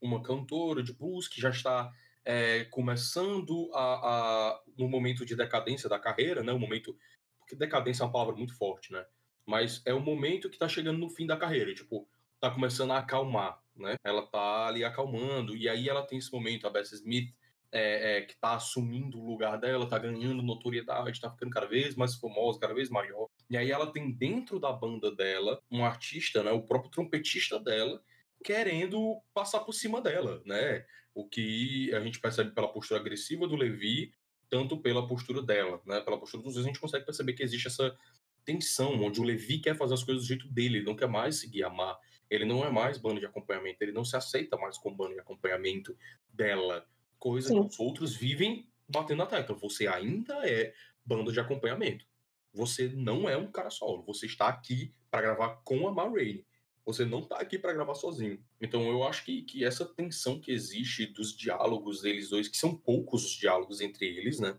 [0.00, 1.92] uma cantora de blues que já está
[2.24, 6.52] é, começando a, a- no momento de decadência da carreira, né?
[6.52, 6.96] O momento
[7.38, 9.04] porque decadência é uma palavra muito forte, né?
[9.46, 12.08] Mas é o momento que tá chegando no fim da carreira, tipo,
[12.40, 13.96] tá começando a acalmar, né?
[14.04, 17.34] Ela tá ali acalmando e aí ela tem esse momento, a Bessie Smith
[17.72, 21.94] é, é, que tá assumindo o lugar dela, tá ganhando notoriedade, tá ficando cada vez
[21.94, 23.28] mais famosa, cada vez maior.
[23.48, 26.52] E aí ela tem dentro da banda dela um artista, né?
[26.52, 28.02] O próprio trompetista dela
[28.44, 30.84] querendo passar por cima dela, né?
[31.14, 34.12] O que a gente percebe pela postura agressiva do Levi,
[34.50, 36.00] tanto pela postura dela, né?
[36.00, 37.96] Pela postura dos dois, a gente consegue perceber que existe essa
[38.44, 41.36] tensão, onde o Levi quer fazer as coisas do jeito dele, ele não quer mais
[41.36, 41.96] seguir a Mar,
[42.28, 45.20] ele não é mais banda de acompanhamento, ele não se aceita mais como banda de
[45.20, 45.96] acompanhamento
[46.32, 46.86] dela,
[47.22, 47.60] coisa Sim.
[47.60, 49.54] que os outros vivem batendo na tecla.
[49.54, 52.04] Você ainda é banda de acompanhamento.
[52.52, 56.44] Você não é um cara solo, você está aqui para gravar com a Ma Rainey.
[56.84, 58.44] Você não tá aqui para gravar sozinho.
[58.60, 62.76] Então eu acho que, que essa tensão que existe dos diálogos deles dois, que são
[62.76, 64.58] poucos os diálogos entre eles, né?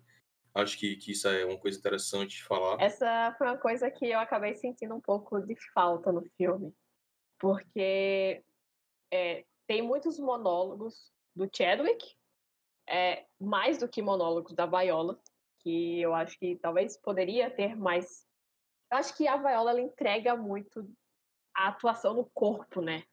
[0.55, 2.81] Acho que, que isso é uma coisa interessante de falar.
[2.81, 6.73] Essa foi uma coisa que eu acabei sentindo um pouco de falta no filme.
[7.37, 8.41] Porque
[9.11, 12.15] é, tem muitos monólogos do Chadwick,
[12.87, 15.19] é, mais do que monólogos da Viola,
[15.59, 18.25] que eu acho que talvez poderia ter mais.
[18.91, 20.87] Eu acho que a Viola ela entrega muito
[21.55, 23.03] a atuação no corpo, né?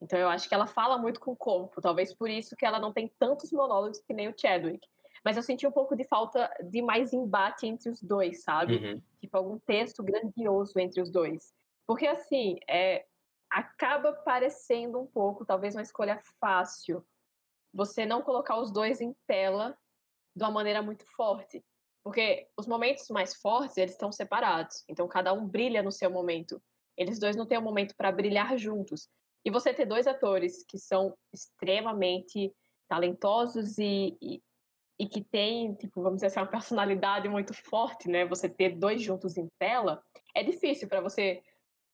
[0.00, 2.80] Então eu acho que ela fala muito com o corpo, talvez por isso que ela
[2.80, 4.86] não tem tantos monólogos que nem o Chadwick.
[5.24, 8.76] Mas eu senti um pouco de falta de mais embate entre os dois, sabe?
[8.76, 9.02] Uhum.
[9.20, 11.54] Tipo, algum texto grandioso entre os dois.
[11.86, 13.06] Porque, assim, é,
[13.48, 17.06] acaba parecendo um pouco, talvez, uma escolha fácil,
[17.72, 19.76] você não colocar os dois em tela
[20.36, 21.64] de uma maneira muito forte.
[22.04, 24.84] Porque os momentos mais fortes, eles estão separados.
[24.88, 26.60] Então, cada um brilha no seu momento.
[26.96, 29.08] Eles dois não têm um momento para brilhar juntos.
[29.44, 32.52] E você ter dois atores que são extremamente
[32.88, 34.42] talentosos e, e,
[34.98, 38.26] e que têm, tipo, vamos dizer assim, uma personalidade muito forte, né?
[38.26, 40.02] Você ter dois juntos em tela,
[40.34, 41.42] é difícil para você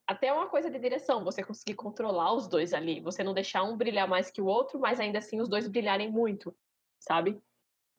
[0.09, 3.77] até uma coisa de direção, você conseguir controlar os dois ali, você não deixar um
[3.77, 6.57] brilhar mais que o outro, mas ainda assim os dois brilharem muito,
[6.99, 7.39] sabe?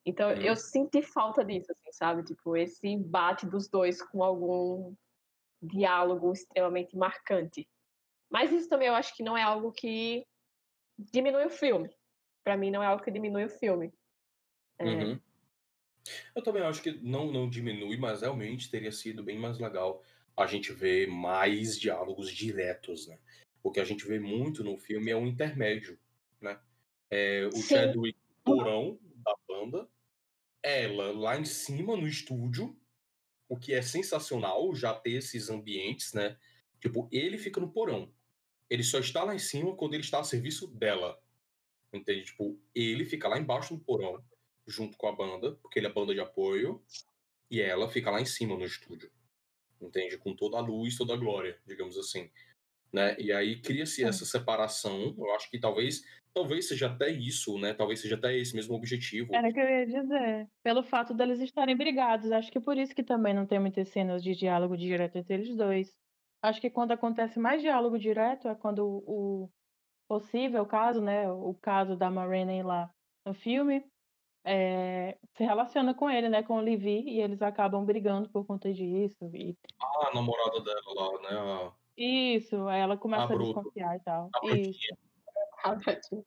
[0.03, 2.23] Então eu senti falta disso, assim, sabe?
[2.23, 4.95] Tipo, esse embate dos dois com algum
[5.61, 7.69] diálogo extremamente marcante.
[8.27, 10.25] Mas isso também eu acho que não é algo que
[10.97, 11.95] diminui o filme.
[12.43, 13.93] Para mim não é algo que diminui o filme.
[14.79, 14.83] É...
[14.83, 15.19] Uhum.
[16.33, 20.01] Eu também acho que não, não diminui, mas realmente teria sido bem mais legal
[20.41, 23.19] a gente ver mais diálogos diretos, né?
[23.61, 25.99] O que a gente vê muito no filme é um intermédio,
[26.39, 26.59] né?
[27.09, 27.75] É, o Sim.
[27.75, 29.89] Chadwick porão da banda,
[30.63, 32.75] ela lá em cima no estúdio,
[33.47, 36.37] o que é sensacional já ter esses ambientes, né?
[36.79, 38.11] Tipo, ele fica no porão.
[38.69, 41.21] Ele só está lá em cima quando ele está a serviço dela.
[41.91, 42.25] Entende?
[42.25, 44.23] Tipo, ele fica lá embaixo no porão,
[44.65, 46.83] junto com a banda, porque ele é banda de apoio,
[47.49, 49.11] e ela fica lá em cima no estúdio.
[49.81, 50.17] Entende?
[50.17, 52.29] Com toda a luz, toda a glória, digamos assim.
[52.91, 53.15] Né?
[53.19, 55.15] E aí cria-se essa separação.
[55.17, 56.03] Eu acho que talvez
[56.33, 57.73] talvez seja até isso, né?
[57.73, 59.33] Talvez seja até esse mesmo objetivo.
[59.33, 60.47] Era o que eu ia dizer.
[60.63, 62.31] Pelo fato deles estarem brigados.
[62.31, 65.55] Acho que por isso que também não tem muitas cenas de diálogo direto entre eles
[65.55, 65.95] dois.
[66.41, 69.49] Acho que quando acontece mais diálogo direto é quando o
[70.07, 71.29] possível caso, né?
[71.29, 72.89] O caso da Marina lá
[73.25, 73.83] no filme.
[74.43, 76.43] É, se relaciona com ele, né?
[76.43, 79.29] Com o Levi, e eles acabam brigando por conta disso.
[79.33, 79.57] E...
[79.81, 81.37] Ah, a namorada dela lá, né?
[81.37, 81.71] A...
[81.97, 83.61] Isso, aí ela começa a, bruta.
[83.61, 84.29] desconfiar e tal.
[84.33, 84.79] A Isso.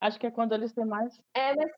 [0.00, 1.20] Acho que é quando eles têm mais.
[1.34, 1.72] É, mas.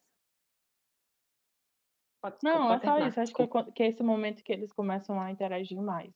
[2.21, 3.21] Pode, Não, pode é só isso.
[3.21, 6.13] Acho que é, que é esse momento que eles começam a interagir mais.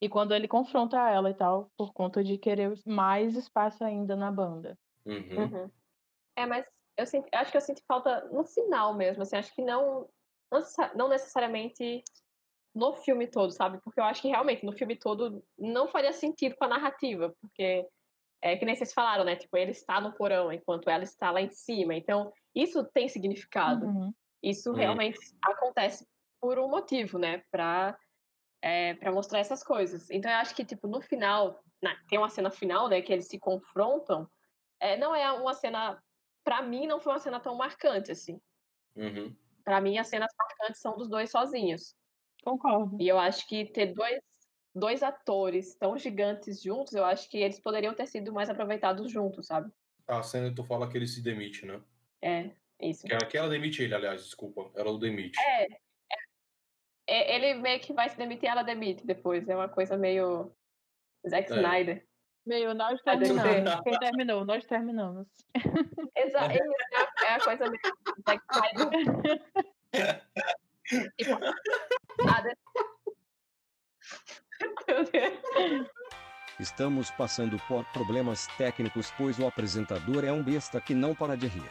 [0.00, 4.30] E quando ele confronta ela e tal, por conta de querer mais espaço ainda na
[4.30, 4.78] banda.
[5.04, 5.42] Uhum.
[5.42, 5.70] Uhum.
[6.36, 6.64] É, mas
[6.98, 10.08] eu, senti, eu acho que eu senti falta no final mesmo, assim, acho que não,
[10.50, 12.02] não necessa- não necessariamente
[12.74, 13.80] no filme todo, sabe?
[13.82, 17.86] Porque eu acho que realmente no filme todo não faria sentido com a narrativa, porque
[18.42, 19.34] é que nem vocês falaram, né?
[19.36, 21.94] Tipo, ele está no porão enquanto ela está lá em cima.
[21.94, 23.86] Então, isso tem significado.
[23.86, 24.12] Uhum.
[24.42, 26.06] Isso realmente acontece
[26.40, 27.42] por um motivo, né?
[27.50, 27.98] Pra,
[28.62, 30.08] é, pra mostrar essas coisas.
[30.10, 33.02] Então, eu acho que, tipo, no final, na- tem uma cena final, né?
[33.02, 34.28] Que eles se confrontam.
[34.80, 36.00] É, não é uma cena.
[36.48, 38.40] Pra mim, não foi uma cena tão marcante, assim.
[38.96, 39.36] Uhum.
[39.62, 41.94] Pra mim, as cenas marcantes são dos dois sozinhos.
[42.42, 42.96] Concordo.
[42.98, 44.18] E eu acho que ter dois,
[44.74, 49.46] dois atores tão gigantes juntos, eu acho que eles poderiam ter sido mais aproveitados juntos,
[49.46, 49.70] sabe?
[50.06, 51.82] A cena que tu fala que ele se demite, né?
[52.22, 53.06] É, isso.
[53.06, 54.70] Que, que ela demite ele, aliás, desculpa.
[54.74, 55.38] Ela o demite.
[55.38, 55.68] É, é-
[57.08, 59.46] é- ele meio que vai se demitir, ela demite depois.
[59.46, 60.50] É uma coisa meio
[61.28, 61.56] Zack É.
[61.56, 62.07] Snyder.
[62.48, 63.80] Meio, nós terminamos.
[63.82, 64.44] Quem terminou?
[64.44, 65.26] Nós terminamos.
[66.16, 66.58] Exato, é,
[66.96, 67.80] a- é a coisa meio
[71.16, 71.38] tipo,
[72.26, 72.56] a de-
[74.88, 75.88] Meu Deus.
[76.58, 81.46] Estamos passando por problemas técnicos, pois o apresentador é um besta que não para de
[81.46, 81.70] rir.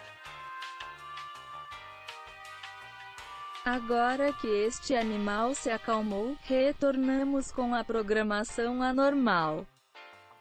[3.65, 9.65] Agora que este animal se acalmou, retornamos com a programação anormal.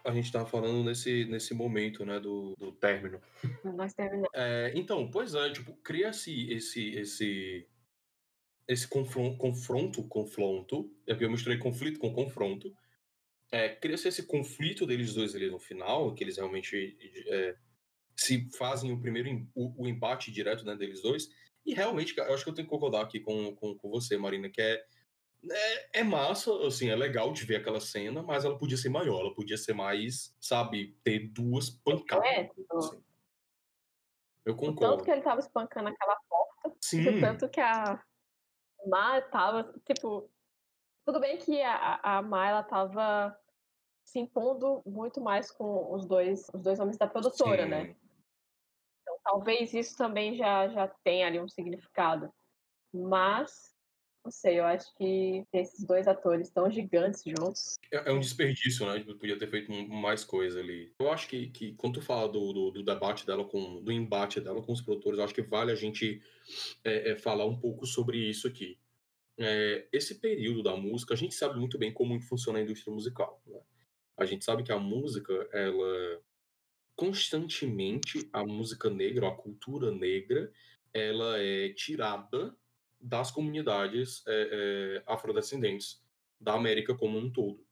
[0.07, 3.21] A gente tava falando nesse, nesse momento, né, do, do término.
[3.65, 4.29] Nós terminamos.
[4.33, 7.69] É, então, pois é, tipo, cria-se esse, esse,
[8.69, 12.73] esse confron- confronto, confronto, é porque eu misturei conflito com confronto,
[13.51, 16.97] é, cria-se esse conflito deles dois ali no final, que eles realmente
[17.27, 17.57] é,
[18.17, 21.29] se fazem o primeiro, o, o embate direto, né, deles dois,
[21.65, 24.49] e realmente, eu acho que eu tenho que concordar aqui com, com, com você, Marina,
[24.49, 24.85] que é,
[25.51, 29.21] É, é massa, assim, é legal de ver aquela cena, mas ela podia ser maior,
[29.21, 32.27] ela podia ser mais, sabe, ter duas pancadas.
[32.27, 33.03] É, assim.
[34.45, 35.05] Eu o tanto concordo.
[35.05, 37.09] que ele tava espancando aquela porta, Sim.
[37.09, 38.03] o tanto que a
[38.87, 40.31] Ma tava, tipo,
[41.05, 43.37] tudo bem que a, a Ma, ela tava
[44.05, 47.87] se impondo muito mais com os dois, os dois homens da produtora, né?
[47.87, 47.97] Sim.
[49.03, 52.33] Então, talvez isso também já, já tenha ali um significado.
[52.95, 53.76] Mas,
[54.27, 57.79] não sei, eu acho que esses dois atores tão gigantes juntos.
[57.93, 58.99] É, é um desperdício, né?
[58.99, 60.93] Tipo, Podia ter feito mais coisa ali.
[60.99, 63.81] Eu acho que, que quando tu fala do, do, do debate dela com.
[63.81, 66.21] do embate dela com os produtores, eu acho que vale a gente
[66.83, 68.77] é, é, falar um pouco sobre isso aqui.
[69.39, 73.41] É, esse período da música, a gente sabe muito bem como funciona a indústria musical.
[73.47, 73.61] Né?
[74.17, 76.21] A gente sabe que a música, ela
[76.97, 80.51] constantemente a música negra, a cultura negra,
[80.93, 82.57] ela é tirada
[83.07, 84.49] das comunidades é,
[84.99, 86.03] é, afrodescendentes
[86.41, 87.65] da América como um todo.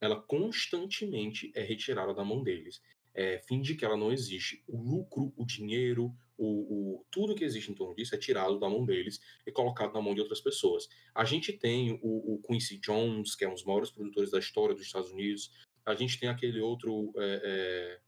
[0.00, 2.80] Ela constantemente é retirada da mão deles.
[3.14, 4.62] É, finge que ela não existe.
[4.68, 8.68] O lucro, o dinheiro, o, o- tudo que existe em torno disso é tirado da
[8.68, 10.86] mão deles e colocado na mão de outras pessoas.
[11.14, 14.74] A gente tem o, o Quincy Jones, que é um dos maiores produtores da história
[14.74, 15.50] dos Estados Unidos.
[15.84, 18.00] A gente tem aquele outro, é, é,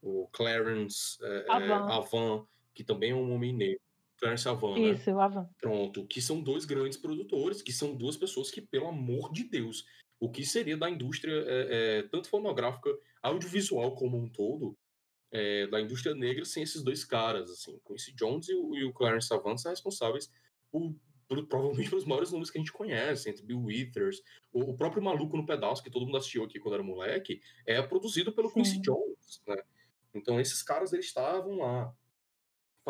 [0.00, 1.92] o Clarence é, é, Avant.
[1.92, 3.80] Avant, que também é um homem negro.
[4.20, 4.90] Clarence Avant, né?
[4.90, 5.48] Isso, o Avan.
[5.58, 9.86] Pronto, que são dois grandes produtores, que são duas pessoas que, pelo amor de Deus,
[10.20, 12.90] o que seria da indústria, é, é, tanto fonográfica,
[13.22, 14.76] audiovisual como um todo,
[15.32, 18.84] é, da indústria negra, sem esses dois caras, assim, o Quincy Jones e o, e
[18.84, 20.30] o Clarence Savant são responsáveis
[20.70, 20.94] por,
[21.26, 24.20] por provavelmente pelos maiores nomes que a gente conhece, entre Bill Withers,
[24.52, 27.80] o, o próprio Maluco no Pedaço, que todo mundo assistiu aqui quando era moleque, é
[27.80, 29.56] produzido pelo Quincy Jones, né?
[30.12, 31.94] Então esses caras, eles estavam lá,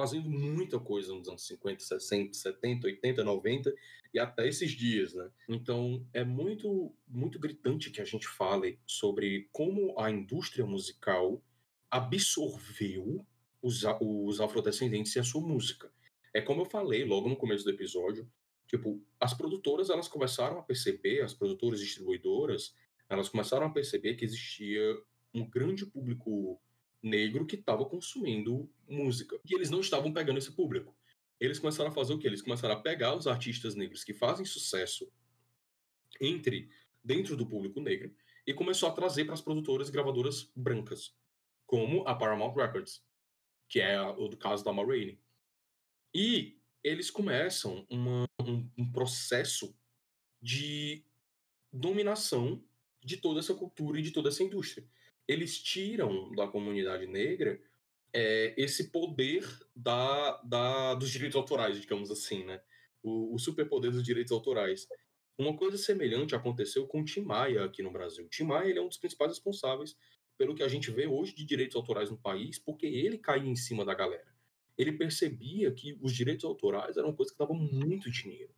[0.00, 3.74] fazendo muita coisa nos anos 50, 60, 70, 80, 90
[4.14, 5.30] e até esses dias, né?
[5.46, 11.44] Então é muito muito gritante que a gente fale sobre como a indústria musical
[11.90, 13.26] absorveu
[13.60, 15.92] os, os afrodescendentes e a sua música.
[16.32, 18.26] É como eu falei logo no começo do episódio,
[18.66, 22.74] tipo, as produtoras elas começaram a perceber, as produtoras distribuidoras,
[23.06, 24.80] elas começaram a perceber que existia
[25.34, 26.58] um grande público
[27.02, 29.38] negro que estava consumindo música.
[29.48, 30.96] E eles não estavam pegando esse público.
[31.38, 32.26] Eles começaram a fazer o quê?
[32.26, 35.10] Eles começaram a pegar os artistas negros que fazem sucesso
[36.20, 36.68] entre
[37.02, 38.14] dentro do público negro
[38.46, 41.16] e começou a trazer para as produtoras e gravadoras brancas,
[41.66, 43.02] como a Paramount Records,
[43.68, 45.18] que é o caso da Ma Rainey.
[46.14, 49.74] E eles começam uma- um, um processo
[50.42, 51.04] de
[51.72, 52.62] dominação
[53.02, 54.86] de toda essa cultura e de toda essa indústria.
[55.30, 57.60] Eles tiram da comunidade negra
[58.12, 62.60] é, esse poder da, da, dos direitos autorais, digamos assim, né?
[63.00, 64.88] O, o superpoder dos direitos autorais.
[65.38, 68.28] Uma coisa semelhante aconteceu com Tim Maia aqui no Brasil.
[68.28, 69.96] Tim Maia ele é um dos principais responsáveis
[70.36, 73.54] pelo que a gente vê hoje de direitos autorais no país, porque ele caía em
[73.54, 74.34] cima da galera.
[74.76, 78.52] Ele percebia que os direitos autorais eram coisa que dava muito dinheiro.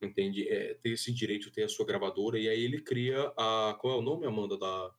[0.00, 0.48] Entende?
[0.48, 3.76] É, ter esse direito, ter a sua gravadora, e aí ele cria a.
[3.78, 4.94] Qual é o nome, Amanda, da,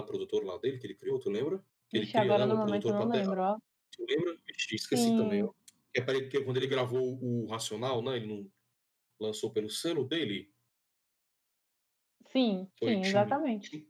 [0.00, 1.18] da produtora lá dele que ele criou?
[1.18, 1.62] Tu lembra?
[1.88, 3.58] Que ele Ixi, cria, agora né, no momento não lembro, ó.
[3.96, 4.38] Tu lembra?
[4.48, 5.16] Ixi, esqueci Sim.
[5.16, 5.52] também, ó.
[5.94, 8.16] É para ele, que quando ele gravou o Racional, né?
[8.16, 8.50] Ele não
[9.18, 10.52] lançou pelo selo dele?
[12.26, 13.88] Sim, Foi sim, exatamente.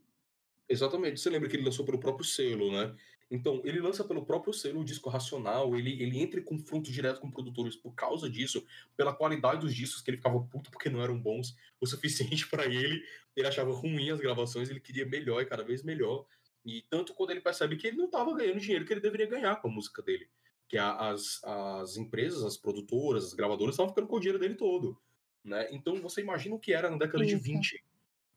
[0.68, 1.20] Exatamente.
[1.20, 2.94] Você lembra que ele lançou pelo próprio selo, né?
[3.30, 7.20] Então, ele lança pelo próprio selo o disco Racional, ele, ele entra em confronto direto
[7.20, 8.64] com produtores por causa disso,
[8.96, 12.64] pela qualidade dos discos, que ele ficava puto porque não eram bons o suficiente para
[12.64, 13.04] ele,
[13.36, 16.24] ele achava ruim as gravações, ele queria melhor e cada vez melhor.
[16.64, 19.56] E tanto quando ele percebe que ele não estava ganhando dinheiro que ele deveria ganhar
[19.56, 20.28] com a música dele.
[20.66, 24.98] Que as, as empresas, as produtoras, as gravadoras estavam ficando com o dinheiro dele todo.
[25.44, 25.68] Né?
[25.70, 27.44] Então você imagina o que era na década de Isso.
[27.44, 27.84] 20,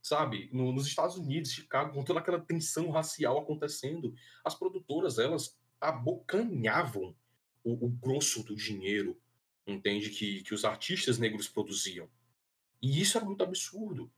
[0.02, 0.49] sabe?
[0.52, 7.16] No- nos Estados Unidos, Chicago, com toda aquela tensão racial acontecendo, as produtoras, elas abocanhavam
[7.64, 9.20] o, o grosso do dinheiro,
[9.66, 10.10] entende?
[10.10, 12.10] Que, que os artistas negros produziam.
[12.82, 14.12] E isso era muito absurdo.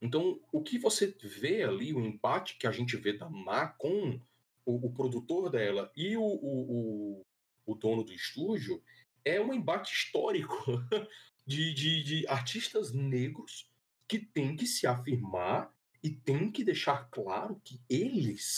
[0.00, 4.20] Então, o que você vê ali, o empate que a gente vê da Má com
[4.64, 7.26] o, o produtor dela e o, o,
[7.66, 8.82] o, dono do estúdio,
[9.24, 10.54] é um embate histórico
[11.46, 13.67] de, de, de artistas negros
[14.08, 18.56] que têm que se afirmar e têm que deixar claro que eles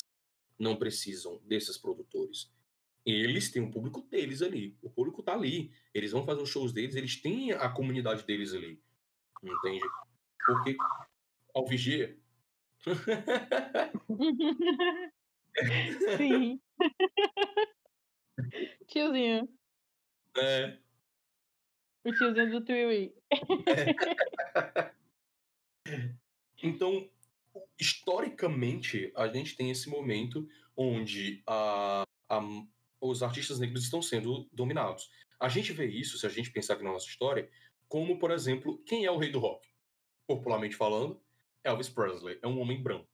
[0.59, 2.51] não precisam desses produtores.
[3.05, 4.77] Eles têm um público deles ali.
[4.83, 5.73] O público tá ali.
[5.93, 8.81] Eles vão fazer os shows deles, eles têm a comunidade deles ali.
[9.43, 9.85] Entende?
[10.47, 10.77] Porque
[11.55, 12.17] ao vigia.
[16.17, 16.61] Sim.
[18.87, 19.49] Tiozinho.
[20.37, 20.79] É,
[22.05, 23.15] O tiozinho do Twiwi.
[26.63, 27.09] Então,
[27.79, 32.41] historicamente, a gente tem esse momento onde a, a,
[33.01, 35.11] os artistas negros estão sendo dominados.
[35.39, 37.51] A gente vê isso, se a gente pensar aqui na nossa história,
[37.89, 39.67] como, por exemplo, quem é o rei do rock?
[40.27, 41.21] Popularmente falando,
[41.65, 42.39] Elvis Presley.
[42.43, 43.09] É um homem branco.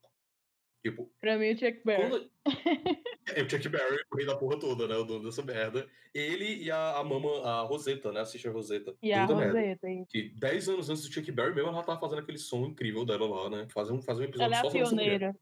[0.83, 2.11] Tipo, pra mim, o Chuck Berry.
[2.11, 2.31] Quando...
[3.35, 4.95] é o Chuck Berry, o rei da porra toda, né?
[4.97, 5.89] O dono dessa merda.
[6.15, 8.21] Ele e a, a mama, a Rosetta, né?
[8.21, 8.95] A Rosetta.
[9.03, 10.07] E a Rosetta, merda.
[10.09, 13.27] Que 10 anos antes do Chuck Berry mesmo, ela tava fazendo aquele som incrível dela
[13.29, 13.67] lá, né?
[13.73, 15.37] Fazer um, fazer um episódio ela é só a pioneira.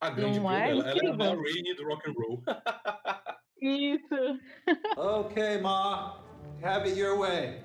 [0.00, 0.66] A grande Não pioneira.
[0.66, 0.70] é?
[0.70, 2.42] Ela é a Rainey do rock and roll.
[3.60, 4.40] Isso.
[4.96, 6.24] Okay, Ma.
[6.62, 7.62] Have it your way.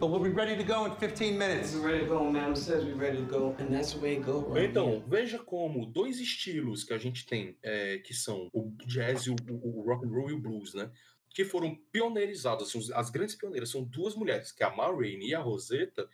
[0.00, 1.74] But we'll be ready to go in 15 minutes.
[1.74, 4.24] We're ready to go, Madam says we're ready to go, and that's the way it
[4.24, 5.04] go around Então, here.
[5.06, 9.36] veja como dois estilos que a gente tem, é, que são o jazz e o,
[9.50, 10.90] o- rock and roll e o blues, né?
[11.28, 15.28] Que foram pioneirizados, assim, as grandes pioneiras são duas mulheres, que é a Ma Rainey
[15.28, 16.08] e a Rosetta,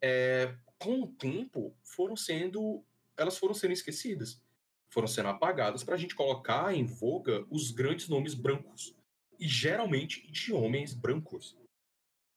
[0.00, 2.82] é, com o tempo foram sendo,
[3.14, 4.40] elas foram sendo esquecidas,
[4.88, 8.94] foram sendo apagadas para a gente colocar em voga os grandes nomes brancos
[9.38, 11.54] e geralmente de homens brancos,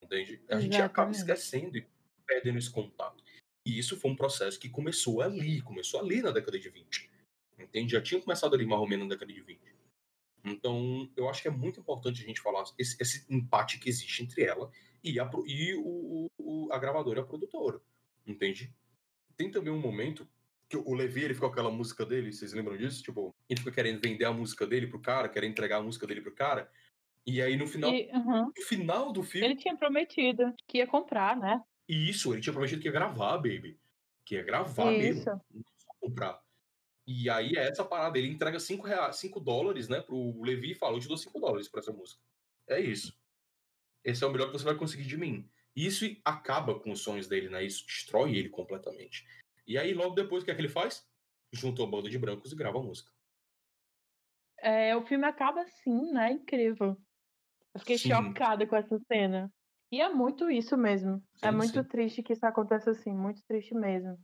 [0.02, 0.42] entende?
[0.50, 1.40] A gente acaba Exatamente.
[1.40, 1.88] esquecendo e
[2.26, 3.24] perdendo esse contato.
[3.66, 7.10] E isso foi um processo que começou ali, começou ali na década de 20.
[7.60, 7.92] Entende?
[7.92, 9.60] Já tinha começado ali mais ou menos na década de 20.
[10.44, 14.24] Então, eu acho que é muito importante a gente falar esse, esse empate que existe
[14.24, 14.72] entre ela
[15.04, 17.80] e, a, e o, o- a gravadora e a produtora.
[18.26, 18.74] Entende?
[19.38, 20.28] Tem também um momento
[20.68, 23.04] que o Levi, ele ficou com aquela música dele, vocês lembram disso?
[23.04, 26.22] Tipo, ele fica querendo vender a música dele pro cara, querendo entregar a música dele
[26.22, 26.72] pro cara.
[27.26, 28.46] E aí, no final, E, uhum.
[28.48, 31.62] no final do filme, Ele tinha prometido que ia comprar, né?
[31.88, 33.78] e isso, ele tinha prometido que ia gravar, baby.
[34.26, 35.30] Que ia gravar mesmo, Isso.
[35.30, 36.42] não só comprar.
[37.06, 40.76] E aí é essa parada, ele entrega 5 reais, 5 dólares, né, pro Levi e
[40.76, 42.22] fala, eu te dou 5 dólares pra essa música.
[42.68, 43.20] É isso.
[44.04, 45.50] Esse é o melhor que você vai conseguir de mim.
[45.76, 47.64] Isso acaba com os sonhos dele, né?
[47.64, 49.26] Isso destrói ele completamente.
[49.68, 51.06] E aí, logo depois, o que é que ele faz?
[51.52, 53.12] Junta uma banda de brancos e grava a música.
[54.60, 56.32] É, o filme acaba assim, né?
[56.32, 56.98] Incrível.
[57.74, 58.10] Eu fiquei Sim.
[58.10, 59.52] chocada com essa cena.
[59.92, 61.22] E é muito isso mesmo.
[61.42, 61.88] é Sim, muito sim.
[61.88, 64.18] triste que isso aconteça assim, muito triste mesmo.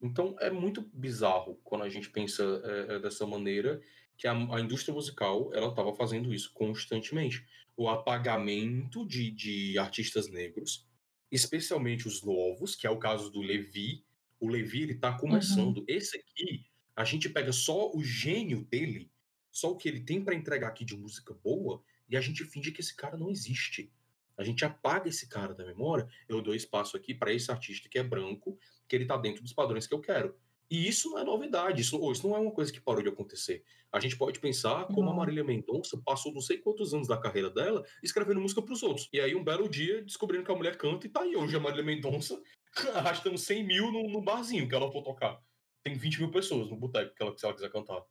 [0.00, 3.80] Então é muito bizarro quando a gente pensa é, é, dessa maneira
[4.16, 7.46] que a, a indústria musical ela estava fazendo isso constantemente.
[7.76, 10.88] O apagamento de, de artistas negros,
[11.30, 14.04] especialmente os novos, que é o caso do Levi.
[14.40, 15.84] O Levi ele tá começando.
[15.86, 16.66] Esse aqui,
[16.96, 19.10] a gente pega só o gênio dele,
[19.52, 22.72] só o que ele tem para entregar aqui de música boa, e a gente finge
[22.72, 23.92] que esse cara não existe.
[24.36, 26.08] A gente apaga esse cara da memória.
[26.28, 29.52] Eu dou espaço aqui para esse artista que é branco, que ele tá dentro dos
[29.52, 30.34] padrões que eu quero.
[30.70, 33.08] E isso não é novidade, isso, ou isso não é uma coisa que parou de
[33.10, 33.62] acontecer.
[33.92, 35.14] A gente pode pensar como a.
[35.14, 39.06] Marília Mendonça passou não sei quantos anos da carreira dela escrevendo música pros outros.
[39.12, 41.60] E aí, um belo dia, descobrindo que a mulher canta e tá aí hoje a
[41.60, 42.42] Marília Mendonça
[42.94, 45.38] arrastando 100 mil no, no barzinho que ela for tocar.
[45.82, 48.02] Tem 20 mil pessoas no boteco que ela, se ela quiser cantar.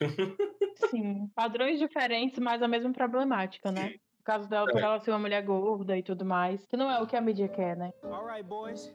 [0.90, 3.94] Sim, padrões diferentes, mas a mesma problemática, né?
[4.18, 4.84] No caso dela, por É.
[4.84, 7.48] ela ser uma mulher gorda e tudo mais, que não é o que a mídia
[7.48, 7.90] quer, né?
[8.04, 8.94] All right, boys.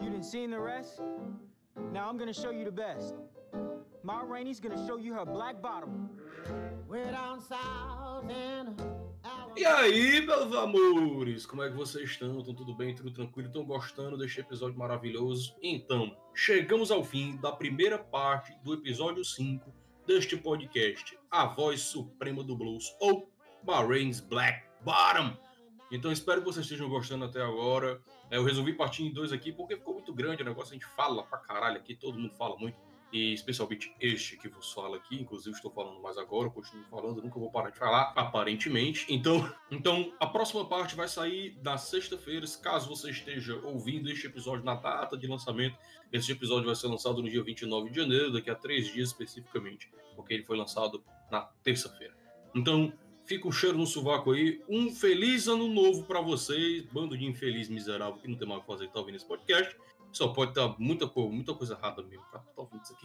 [0.00, 1.00] You seen the rest?
[1.92, 3.14] Now I'm gonna show you the best.
[4.02, 6.08] Ma Rainey's gonna show you her black bottom.
[6.88, 8.76] We're down south and
[9.56, 12.38] E aí, meus amores, como é que vocês estão?
[12.38, 12.94] Estão tudo bem?
[12.94, 13.48] Tudo tranquilo?
[13.48, 15.56] Estão gostando deste episódio maravilhoso?
[15.62, 19.72] Então, chegamos ao fim da primeira parte do episódio 5
[20.06, 23.30] deste podcast, A Voz Suprema do Blues, ou
[23.64, 25.36] Bahrain's Black Bottom.
[25.90, 28.00] Então, espero que vocês estejam gostando até agora.
[28.30, 30.86] É, eu resolvi partir em dois aqui porque ficou muito grande o negócio, a gente
[30.86, 32.78] fala pra caralho aqui, todo mundo fala muito.
[33.16, 37.40] E especialmente este que vos fala aqui, inclusive estou falando mais agora, continuo falando, nunca
[37.40, 39.06] vou parar de falar, aparentemente.
[39.08, 44.62] Então, então a próxima parte vai sair na sexta-feira, caso você esteja ouvindo este episódio
[44.62, 45.78] na data de lançamento.
[46.12, 49.90] Este episódio vai ser lançado no dia 29 de janeiro, daqui a três dias especificamente,
[50.14, 52.14] porque ele foi lançado na terça-feira.
[52.54, 52.92] Então,
[53.24, 54.60] fica o cheiro no sovaco aí.
[54.68, 58.62] Um feliz ano novo pra vocês, bando de infeliz miserável que não tem mais o
[58.62, 59.74] que fazer e tá ouvindo esse podcast.
[60.16, 62.24] Só pode estar muita, muita coisa errada mesmo.
[62.32, 62.42] Tá.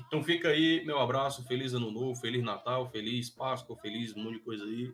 [0.07, 4.36] Então fica aí, meu abraço, feliz ano novo, feliz Natal, feliz Páscoa, feliz um monte
[4.36, 4.93] de coisa aí.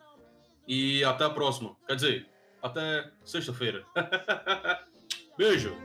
[0.67, 1.75] E até a próxima.
[1.85, 3.85] Quer dizer, até sexta-feira.
[5.37, 5.75] Beijo!